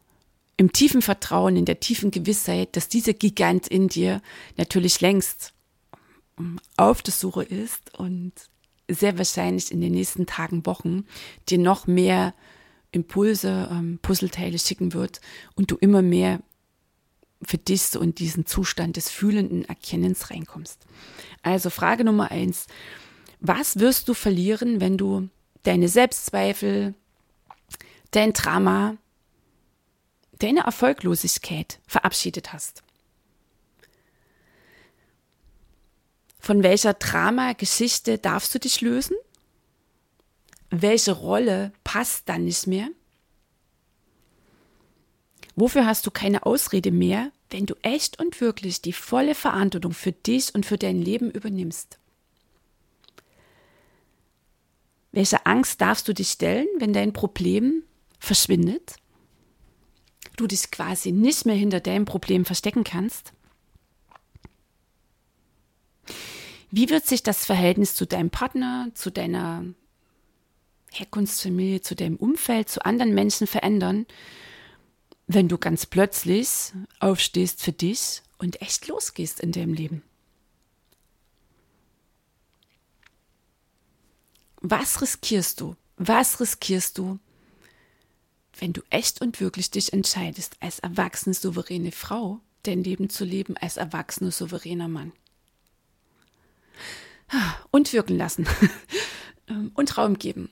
im 0.60 0.72
tiefen 0.72 1.00
Vertrauen, 1.00 1.56
in 1.56 1.64
der 1.64 1.80
tiefen 1.80 2.10
Gewissheit, 2.10 2.76
dass 2.76 2.86
dieser 2.86 3.14
Gigant 3.14 3.66
in 3.66 3.88
dir 3.88 4.20
natürlich 4.58 5.00
längst 5.00 5.54
auf 6.76 7.00
der 7.00 7.14
Suche 7.14 7.44
ist 7.44 7.98
und 7.98 8.34
sehr 8.86 9.16
wahrscheinlich 9.16 9.72
in 9.72 9.80
den 9.80 9.92
nächsten 9.92 10.26
Tagen, 10.26 10.66
Wochen 10.66 11.06
dir 11.48 11.56
noch 11.56 11.86
mehr 11.86 12.34
Impulse, 12.92 13.70
ähm, 13.72 14.00
Puzzleteile 14.02 14.58
schicken 14.58 14.92
wird 14.92 15.22
und 15.54 15.70
du 15.70 15.76
immer 15.76 16.02
mehr 16.02 16.40
für 17.42 17.56
dich 17.56 17.84
so 17.84 17.98
in 18.00 18.14
diesen 18.14 18.44
Zustand 18.44 18.98
des 18.98 19.08
fühlenden 19.08 19.64
Erkennens 19.64 20.28
reinkommst. 20.28 20.84
Also 21.40 21.70
Frage 21.70 22.04
Nummer 22.04 22.30
eins. 22.30 22.66
Was 23.40 23.78
wirst 23.78 24.10
du 24.10 24.12
verlieren, 24.12 24.82
wenn 24.82 24.98
du 24.98 25.30
deine 25.62 25.88
Selbstzweifel, 25.88 26.92
dein 28.10 28.34
Drama, 28.34 28.98
deine 30.42 30.60
Erfolglosigkeit 30.60 31.78
verabschiedet 31.86 32.52
hast? 32.52 32.82
Von 36.40 36.62
welcher 36.62 36.94
Drama-Geschichte 36.94 38.18
darfst 38.18 38.54
du 38.54 38.58
dich 38.58 38.80
lösen? 38.80 39.16
Welche 40.70 41.12
Rolle 41.12 41.72
passt 41.84 42.28
dann 42.28 42.44
nicht 42.44 42.66
mehr? 42.66 42.88
Wofür 45.54 45.84
hast 45.84 46.06
du 46.06 46.10
keine 46.10 46.46
Ausrede 46.46 46.90
mehr, 46.90 47.32
wenn 47.50 47.66
du 47.66 47.74
echt 47.82 48.18
und 48.18 48.40
wirklich 48.40 48.80
die 48.80 48.92
volle 48.92 49.34
Verantwortung 49.34 49.92
für 49.92 50.12
dich 50.12 50.54
und 50.54 50.64
für 50.64 50.78
dein 50.78 51.02
Leben 51.02 51.30
übernimmst? 51.30 51.98
Welche 55.12 55.44
Angst 55.44 55.80
darfst 55.80 56.08
du 56.08 56.14
dich 56.14 56.30
stellen, 56.30 56.68
wenn 56.78 56.92
dein 56.92 57.12
Problem 57.12 57.82
verschwindet? 58.18 58.94
Du 60.40 60.46
dich 60.46 60.70
quasi 60.70 61.12
nicht 61.12 61.46
mehr 61.46 61.54
hinter 61.54 61.80
deinem 61.80 62.04
Problem 62.04 62.44
verstecken 62.44 62.84
kannst? 62.84 63.32
Wie 66.70 66.88
wird 66.88 67.06
sich 67.06 67.22
das 67.22 67.44
Verhältnis 67.44 67.94
zu 67.94 68.06
deinem 68.06 68.30
Partner, 68.30 68.88
zu 68.94 69.10
deiner 69.10 69.64
Herkunftsfamilie, 70.92 71.80
zu 71.80 71.94
deinem 71.94 72.16
Umfeld, 72.16 72.68
zu 72.68 72.84
anderen 72.84 73.14
Menschen 73.14 73.46
verändern, 73.46 74.06
wenn 75.26 75.48
du 75.48 75.58
ganz 75.58 75.86
plötzlich 75.86 76.72
aufstehst 76.98 77.62
für 77.62 77.72
dich 77.72 78.22
und 78.38 78.62
echt 78.62 78.88
losgehst 78.88 79.40
in 79.40 79.52
deinem 79.52 79.74
Leben. 79.74 80.02
Was 84.60 85.00
riskierst 85.00 85.60
du? 85.60 85.76
Was 85.96 86.40
riskierst 86.40 86.98
du, 86.98 87.18
wenn 88.60 88.72
du 88.72 88.82
echt 88.90 89.20
und 89.20 89.40
wirklich 89.40 89.70
dich 89.70 89.92
entscheidest, 89.92 90.56
als 90.60 90.78
erwachsene, 90.78 91.34
souveräne 91.34 91.92
Frau 91.92 92.40
dein 92.62 92.84
Leben 92.84 93.08
zu 93.08 93.24
leben, 93.24 93.56
als 93.56 93.76
erwachsener, 93.76 94.30
souveräner 94.30 94.88
Mann? 94.88 95.12
Und 97.70 97.92
wirken 97.92 98.16
lassen 98.16 98.46
und 99.74 99.96
Raum 99.96 100.18
geben 100.18 100.50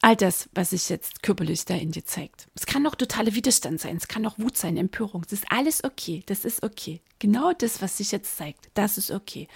all 0.00 0.16
das, 0.16 0.48
was 0.54 0.70
sich 0.70 0.88
jetzt 0.88 1.22
körperlich 1.22 1.64
da 1.64 1.74
in 1.74 1.92
dir 1.92 2.04
zeigt. 2.04 2.48
Es 2.54 2.66
kann 2.66 2.86
auch 2.86 2.94
totaler 2.94 3.34
Widerstand 3.34 3.80
sein, 3.80 3.96
es 3.96 4.08
kann 4.08 4.26
auch 4.26 4.38
Wut 4.38 4.56
sein, 4.56 4.76
Empörung. 4.76 5.22
Das 5.22 5.32
ist 5.32 5.50
alles 5.50 5.84
okay, 5.84 6.22
das 6.26 6.44
ist 6.44 6.62
okay. 6.62 7.00
Genau 7.18 7.52
das, 7.52 7.82
was 7.82 7.98
sich 7.98 8.10
jetzt 8.12 8.36
zeigt, 8.36 8.70
das 8.74 8.98
ist 8.98 9.10
okay. 9.10 9.46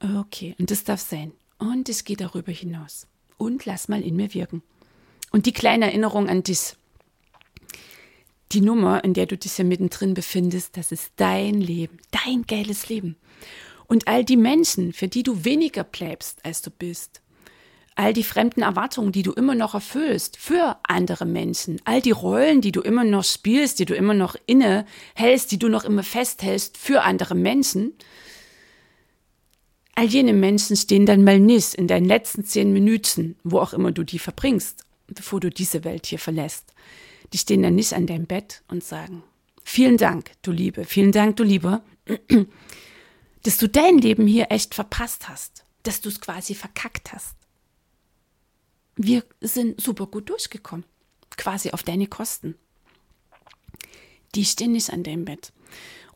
Okay, 0.00 0.54
und 0.58 0.70
das 0.70 0.84
darf 0.84 1.00
sein. 1.00 1.32
Und 1.58 1.88
es 1.88 2.04
geht 2.04 2.20
darüber 2.20 2.52
hinaus. 2.52 3.06
Und 3.36 3.64
lass 3.66 3.88
mal 3.88 4.02
in 4.02 4.16
mir 4.16 4.32
wirken. 4.34 4.62
Und 5.30 5.46
die 5.46 5.52
kleine 5.52 5.86
Erinnerung 5.86 6.28
an 6.28 6.42
dich. 6.42 6.74
Die 8.52 8.60
Nummer, 8.60 9.04
in 9.04 9.14
der 9.14 9.26
du 9.26 9.36
dich 9.36 9.56
ja 9.58 9.64
mittendrin 9.64 10.14
befindest, 10.14 10.76
das 10.76 10.90
ist 10.90 11.12
dein 11.16 11.60
Leben, 11.60 11.98
dein 12.10 12.42
geiles 12.46 12.88
Leben. 12.88 13.16
Und 13.86 14.08
all 14.08 14.24
die 14.24 14.36
Menschen, 14.36 14.92
für 14.92 15.08
die 15.08 15.22
du 15.22 15.44
weniger 15.44 15.84
bleibst, 15.84 16.44
als 16.44 16.62
du 16.62 16.70
bist, 16.70 17.20
all 17.94 18.12
die 18.12 18.24
fremden 18.24 18.62
Erwartungen, 18.62 19.12
die 19.12 19.22
du 19.22 19.32
immer 19.32 19.54
noch 19.54 19.74
erfüllst 19.74 20.36
für 20.36 20.78
andere 20.82 21.26
Menschen, 21.26 21.80
all 21.84 22.00
die 22.00 22.12
Rollen, 22.12 22.60
die 22.60 22.72
du 22.72 22.80
immer 22.80 23.04
noch 23.04 23.24
spielst, 23.24 23.78
die 23.78 23.84
du 23.84 23.94
immer 23.94 24.14
noch 24.14 24.36
inne 24.46 24.86
hältst, 25.14 25.52
die 25.52 25.58
du 25.58 25.68
noch 25.68 25.84
immer 25.84 26.02
festhältst 26.02 26.78
für 26.78 27.02
andere 27.02 27.34
Menschen, 27.34 27.92
all 29.94 30.06
jene 30.06 30.32
Menschen 30.32 30.76
stehen 30.76 31.04
dann 31.04 31.24
mal 31.24 31.38
nicht 31.38 31.74
in 31.74 31.86
deinen 31.86 32.06
letzten 32.06 32.44
zehn 32.44 32.72
Minuten, 32.72 33.36
wo 33.44 33.58
auch 33.58 33.74
immer 33.74 33.92
du 33.92 34.02
die 34.02 34.18
verbringst, 34.18 34.84
bevor 35.14 35.40
du 35.40 35.50
diese 35.50 35.84
Welt 35.84 36.06
hier 36.06 36.18
verlässt. 36.18 36.72
Die 37.32 37.38
stehen 37.38 37.62
dann 37.62 37.74
nicht 37.74 37.92
an 37.92 38.06
deinem 38.06 38.26
Bett 38.26 38.62
und 38.68 38.82
sagen, 38.84 39.22
vielen 39.64 39.96
Dank, 39.96 40.32
du 40.42 40.52
Liebe, 40.52 40.84
vielen 40.84 41.12
Dank, 41.12 41.36
du 41.36 41.44
Lieber, 41.44 41.82
dass 43.42 43.56
du 43.56 43.68
dein 43.68 43.98
Leben 43.98 44.26
hier 44.26 44.46
echt 44.50 44.74
verpasst 44.74 45.28
hast, 45.28 45.64
dass 45.82 46.00
du 46.00 46.08
es 46.08 46.20
quasi 46.20 46.54
verkackt 46.54 47.12
hast 47.12 47.36
wir 49.02 49.24
sind 49.40 49.80
super 49.80 50.06
gut 50.06 50.28
durchgekommen, 50.28 50.84
quasi 51.36 51.70
auf 51.70 51.82
deine 51.82 52.06
Kosten. 52.06 52.54
Die 54.34 54.44
stehen 54.44 54.72
nicht 54.72 54.92
an 54.92 55.02
deinem 55.02 55.24
Bett. 55.24 55.52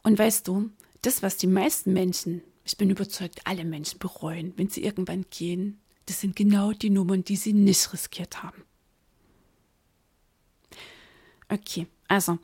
Und 0.02 0.18
weißt 0.18 0.46
du, 0.46 0.70
das, 1.02 1.22
was 1.22 1.38
die 1.38 1.46
meisten 1.46 1.92
Menschen, 1.94 2.42
ich 2.64 2.76
bin 2.76 2.90
überzeugt, 2.90 3.40
alle 3.44 3.64
Menschen 3.64 3.98
bereuen, 3.98 4.52
wenn 4.56 4.68
sie 4.68 4.84
irgendwann 4.84 5.24
gehen, 5.30 5.80
das 6.06 6.20
sind 6.20 6.36
genau 6.36 6.72
die 6.72 6.90
Nummern, 6.90 7.24
die 7.24 7.36
sie 7.36 7.54
nicht 7.54 7.92
riskiert 7.92 8.42
haben. 8.42 8.62
Okay, 11.48 11.86
also, 12.08 12.38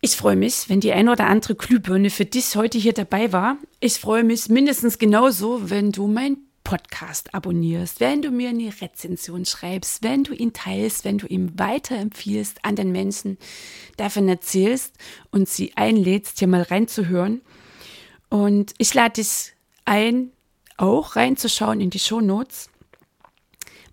ich 0.00 0.16
freue 0.16 0.36
mich, 0.36 0.68
wenn 0.68 0.80
die 0.80 0.92
ein 0.92 1.08
oder 1.08 1.26
andere 1.26 1.54
Glühbirne 1.54 2.10
für 2.10 2.24
dich 2.24 2.56
heute 2.56 2.78
hier 2.78 2.92
dabei 2.92 3.32
war. 3.32 3.58
Ich 3.80 3.94
freue 3.94 4.24
mich 4.24 4.48
mindestens 4.48 4.98
genauso, 4.98 5.70
wenn 5.70 5.90
du 5.92 6.06
mein 6.06 6.36
Podcast 6.66 7.32
abonnierst, 7.32 8.00
wenn 8.00 8.22
du 8.22 8.30
mir 8.30 8.48
eine 8.48 8.72
Rezension 8.80 9.44
schreibst, 9.44 10.02
wenn 10.02 10.24
du 10.24 10.34
ihn 10.34 10.52
teilst, 10.52 11.04
wenn 11.04 11.16
du 11.16 11.28
ihm 11.28 11.56
weiterempfiehlst, 11.56 12.64
an 12.64 12.74
den 12.74 12.90
Menschen 12.90 13.38
davon 13.96 14.28
erzählst 14.28 14.94
und 15.30 15.48
sie 15.48 15.76
einlädst, 15.76 16.40
hier 16.40 16.48
mal 16.48 16.62
reinzuhören. 16.62 17.40
Und 18.28 18.74
ich 18.78 18.92
lade 18.94 19.22
dich 19.22 19.52
ein, 19.84 20.32
auch 20.76 21.14
reinzuschauen 21.14 21.80
in 21.80 21.90
die 21.90 22.00
Shownotes. 22.00 22.68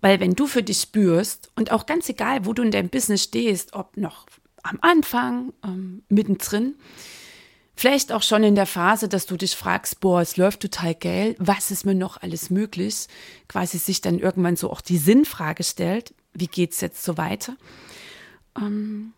Weil 0.04 0.20
wenn 0.20 0.34
du 0.34 0.46
für 0.46 0.62
dich 0.62 0.82
spürst 0.82 1.50
und 1.56 1.72
auch 1.72 1.86
ganz 1.86 2.10
egal, 2.10 2.44
wo 2.44 2.52
du 2.52 2.62
in 2.62 2.70
deinem 2.70 2.90
Business 2.90 3.22
stehst, 3.22 3.72
ob 3.72 3.96
noch 3.96 4.26
am 4.62 4.78
Anfang, 4.82 5.54
ähm, 5.64 6.02
mittendrin, 6.10 6.76
Vielleicht 7.76 8.12
auch 8.12 8.22
schon 8.22 8.44
in 8.44 8.54
der 8.54 8.66
Phase, 8.66 9.08
dass 9.08 9.26
du 9.26 9.36
dich 9.36 9.56
fragst, 9.56 9.98
boah, 9.98 10.20
es 10.20 10.36
läuft 10.36 10.60
total 10.60 10.94
geil, 10.94 11.34
was 11.40 11.72
ist 11.72 11.84
mir 11.84 11.96
noch 11.96 12.22
alles 12.22 12.48
möglich? 12.48 13.08
Quasi 13.48 13.78
sich 13.78 14.00
dann 14.00 14.20
irgendwann 14.20 14.54
so 14.54 14.70
auch 14.70 14.80
die 14.80 14.96
Sinnfrage 14.96 15.64
stellt, 15.64 16.14
wie 16.34 16.46
geht's 16.46 16.80
jetzt 16.80 17.02
so 17.02 17.16
weiter? 17.16 17.56
Ähm, 18.56 19.12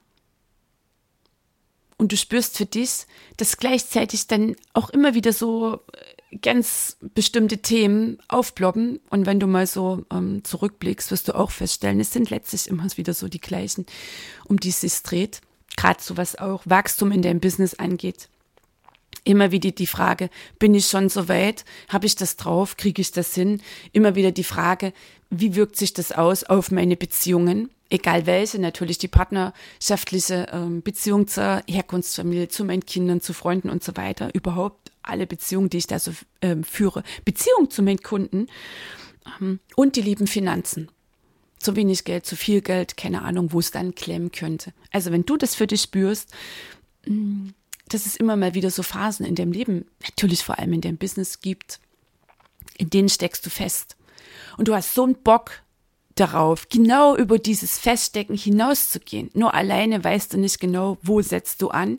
und 1.99 2.13
du 2.13 2.17
spürst 2.17 2.57
für 2.57 2.65
dich, 2.65 3.07
dass 3.37 3.59
gleichzeitig 3.59 4.27
dann 4.27 4.57
auch 4.73 4.89
immer 4.89 5.13
wieder 5.13 5.35
so 5.35 5.83
äh, 5.93 6.16
ganz 6.43 6.97
bestimmte 7.01 7.59
Themen 7.59 8.19
aufbloppen. 8.29 9.01
Und 9.11 9.27
wenn 9.27 9.41
du 9.41 9.47
mal 9.47 9.67
so 9.67 10.05
ähm, 10.13 10.45
zurückblickst, 10.45 11.11
wirst 11.11 11.29
du 11.29 11.35
auch 11.35 11.51
feststellen, 11.51 12.01
es 12.01 12.13
sind 12.13 12.31
letztlich 12.31 12.69
immer 12.69 12.87
wieder 12.97 13.15
so 13.15 13.29
die 13.29 13.41
gleichen, 13.41 13.87
um 14.45 14.59
die 14.59 14.71
es 14.71 14.81
sich 14.81 15.03
dreht. 15.03 15.41
Gerade 15.77 16.03
so 16.03 16.17
was 16.17 16.37
auch 16.37 16.63
Wachstum 16.65 17.13
in 17.13 17.23
deinem 17.23 17.41
Business 17.41 17.75
angeht 17.75 18.29
immer 19.27 19.51
wieder 19.51 19.73
die 19.73 19.87
Frage, 19.87 20.31
bin 20.59 20.75
ich 20.75 20.87
schon 20.87 21.09
so 21.09 21.29
weit? 21.29 21.65
Habe 21.89 22.07
ich 22.07 22.17
das 22.17 22.37
drauf? 22.37 22.77
Kriege 22.77 23.03
ich 23.03 23.13
das 23.13 23.35
hin? 23.35 23.61
Immer 23.93 24.15
wieder 24.15 24.31
die 24.31 24.45
Frage, 24.45 24.93
wie 25.31 25.57
wirkt 25.57 25.77
sich 25.77 25.93
das 25.93 26.13
aus 26.13 26.45
auf 26.45 26.71
meine 26.71 26.97
Beziehungen? 26.97 27.71
Egal 27.89 28.27
welche, 28.27 28.59
natürlich 28.59 28.99
die 28.99 29.09
partnerschaftliche 29.09 30.49
ähm, 30.53 30.83
Beziehung 30.83 31.29
zur 31.29 31.63
Herkunftsfamilie, 31.69 32.49
zu 32.49 32.65
meinen 32.65 32.85
Kindern, 32.85 33.21
zu 33.21 33.33
Freunden 33.33 33.71
und 33.71 33.85
so 33.85 33.97
weiter. 33.97 34.31
Überhaupt 34.35 34.91
alle 35.03 35.27
Beziehungen, 35.27 35.71
die 35.71 35.79
ich 35.79 35.87
da 35.87 36.01
so 36.01 36.13
ähm, 36.43 36.65
führe. 36.65 37.05
Beziehung 37.25 37.71
zu 37.71 37.83
meinen 37.83 38.03
Kunden 38.03 38.49
ähm, 39.41 39.61
und 39.77 39.97
die 39.97 40.03
lieben 40.03 40.27
Finanzen. 40.27 40.91
Zu 41.59 41.77
wenig 41.77 42.05
Geld, 42.05 42.27
zu 42.27 42.37
viel 42.37 42.61
Geld, 42.61 42.97
keine 42.97 43.23
Ahnung, 43.23 43.53
wo 43.53 43.61
es 43.61 43.71
dann 43.71 43.95
klemmen 43.95 44.33
könnte. 44.33 44.73
Also 44.93 45.13
wenn 45.13 45.25
du 45.25 45.37
das 45.37 45.55
für 45.55 45.67
dich 45.67 45.83
spürst, 45.83 46.31
mm, 47.07 47.49
dass 47.89 48.05
es 48.05 48.17
immer 48.17 48.37
mal 48.37 48.55
wieder 48.55 48.71
so 48.71 48.83
Phasen 48.83 49.25
in 49.25 49.37
deinem 49.37 49.53
Leben, 49.53 49.87
natürlich 50.03 50.43
vor 50.43 50.59
allem 50.59 50.73
in 50.73 50.81
deinem 50.81 50.99
Business 50.99 51.41
gibt, 51.41 51.81
in 52.77 52.91
denen 52.91 53.09
steckst 53.09 53.47
du 53.47 53.51
fest. 53.51 53.97
Und 54.59 54.69
du 54.69 54.75
hast 54.75 54.95
so 54.95 55.05
einen 55.05 55.15
Bock 55.15 55.63
darauf, 56.17 56.69
genau 56.69 57.17
über 57.17 57.39
dieses 57.39 57.79
Feststecken 57.79 58.37
hinauszugehen. 58.37 59.31
Nur 59.35 59.55
alleine 59.55 60.03
weißt 60.03 60.33
du 60.33 60.39
nicht 60.39 60.59
genau, 60.59 60.99
wo 61.03 61.23
setzt 61.23 61.63
du 61.63 61.69
an. 61.69 61.99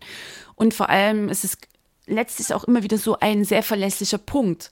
Und 0.55 0.73
vor 0.73 0.89
allem 0.89 1.29
ist 1.29 1.45
es 1.45 1.57
letztlich 2.07 2.53
auch 2.53 2.65
immer 2.65 2.83
wieder 2.83 2.97
so 2.97 3.19
ein 3.19 3.45
sehr 3.45 3.63
verlässlicher 3.63 4.17
Punkt, 4.17 4.71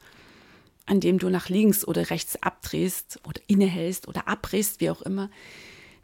an 0.86 1.00
dem 1.00 1.20
du 1.20 1.30
nach 1.30 1.50
links 1.50 1.88
oder 1.88 2.10
rechts 2.10 2.42
abdrehst 2.42 3.20
oder 3.28 3.42
innehältst 3.48 4.08
oder 4.08 4.28
abbrichst, 4.28 4.82
wie 4.82 4.90
auch 4.90 5.02
immer, 5.02 5.30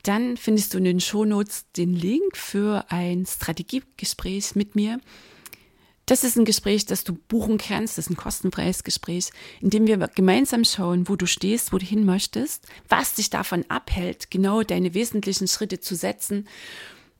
dann 0.04 0.38
findest 0.38 0.73
du 0.73 0.80
in 0.80 0.86
den 0.86 0.99
Shownotes 0.99 1.65
den 1.77 1.93
Link 1.93 2.36
für 2.36 2.86
ein 2.89 3.25
Strategiegespräch 3.25 4.56
mit 4.56 4.75
mir. 4.75 4.99
Das 6.06 6.24
ist 6.24 6.36
ein 6.36 6.46
Gespräch, 6.46 6.86
das 6.86 7.04
du 7.04 7.14
buchen 7.14 7.58
kannst. 7.58 7.98
Das 7.98 8.06
ist 8.06 8.12
ein 8.12 8.18
kostenfreies 8.18 8.84
Gespräch, 8.84 9.30
in 9.62 9.70
dem 9.70 9.88
wir 9.88 9.98
gemeinsam 9.98 10.66
schauen, 10.66 11.08
wo 11.08 11.16
du 11.16 11.26
stehst, 11.26 11.72
wo 11.72 11.78
du 11.78 11.86
hin 11.86 12.06
möchtest, 12.06 12.68
was 12.90 13.14
dich 13.14 13.30
davon 13.30 13.66
abhält, 13.70 14.32
genau 14.32 14.64
deine 14.64 14.94
wesentlichen 14.94 15.48
Schritte 15.48 15.80
zu 15.80 15.96
setzen. 15.96 16.48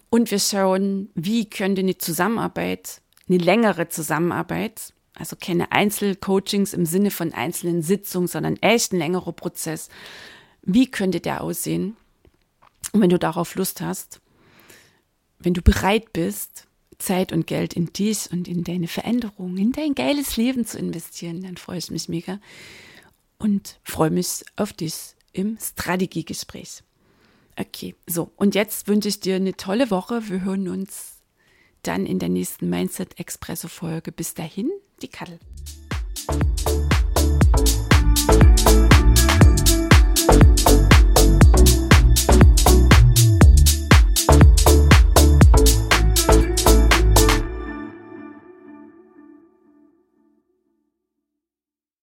Und 0.10 0.32
wir 0.32 0.40
schauen, 0.40 1.10
wie 1.16 1.50
könnte 1.50 1.82
eine 1.82 1.98
Zusammenarbeit, 1.98 3.02
eine 3.30 3.38
längere 3.38 3.88
Zusammenarbeit, 3.88 4.94
also 5.14 5.36
keine 5.40 5.72
Einzelcoachings 5.72 6.74
im 6.74 6.86
Sinne 6.86 7.12
von 7.12 7.34
einzelnen 7.34 7.82
Sitzungen, 7.82 8.28
sondern 8.28 8.58
echt 8.58 8.92
ein 8.92 9.00
längerer 9.00 9.32
Prozess, 9.32 9.90
wie 10.64 10.90
könnte 10.90 11.22
der 11.22 11.42
aussehen? 11.42 11.96
Und 12.92 13.02
wenn 13.02 13.10
du 13.10 13.20
darauf 13.20 13.56
Lust 13.56 13.82
hast, 13.82 14.20
wenn 15.40 15.54
du 15.54 15.62
bereit 15.62 16.14
bist, 16.14 16.68
Zeit 17.02 17.34
und 17.34 17.48
Geld 17.48 17.74
in 17.74 17.92
dich 17.92 18.32
und 18.32 18.48
in 18.48 18.64
deine 18.64 18.88
Veränderung, 18.88 19.58
in 19.58 19.72
dein 19.72 19.96
geiles 19.96 20.38
Leben 20.38 20.66
zu 20.66 20.78
investieren, 20.78 21.42
dann 21.42 21.58
freue 21.58 21.80
ich 21.80 21.92
mich 21.92 22.08
mega 22.08 22.40
und 23.38 23.80
freue 23.84 24.12
mich 24.12 24.44
auf 24.56 24.72
dich 24.72 25.16
im 25.34 25.58
Strategiegespräch. 25.60 26.84
Okay, 27.58 27.96
so, 28.08 28.32
und 28.38 28.56
jetzt 28.56 28.88
wünsche 28.88 29.10
ich 29.10 29.20
dir 29.20 29.36
eine 29.36 29.56
tolle 29.56 29.92
Woche. 29.92 30.30
Wir 30.30 30.42
hören 30.42 30.68
uns 30.70 31.18
dann 31.84 32.06
in 32.06 32.20
der 32.20 32.30
nächsten 32.30 32.70
Mindset 32.70 33.20
Expresso 33.20 33.68
Folge. 33.68 34.12
Bis 34.12 34.34
dahin, 34.34 34.70
die 35.02 35.08
Kattel. 35.08 35.40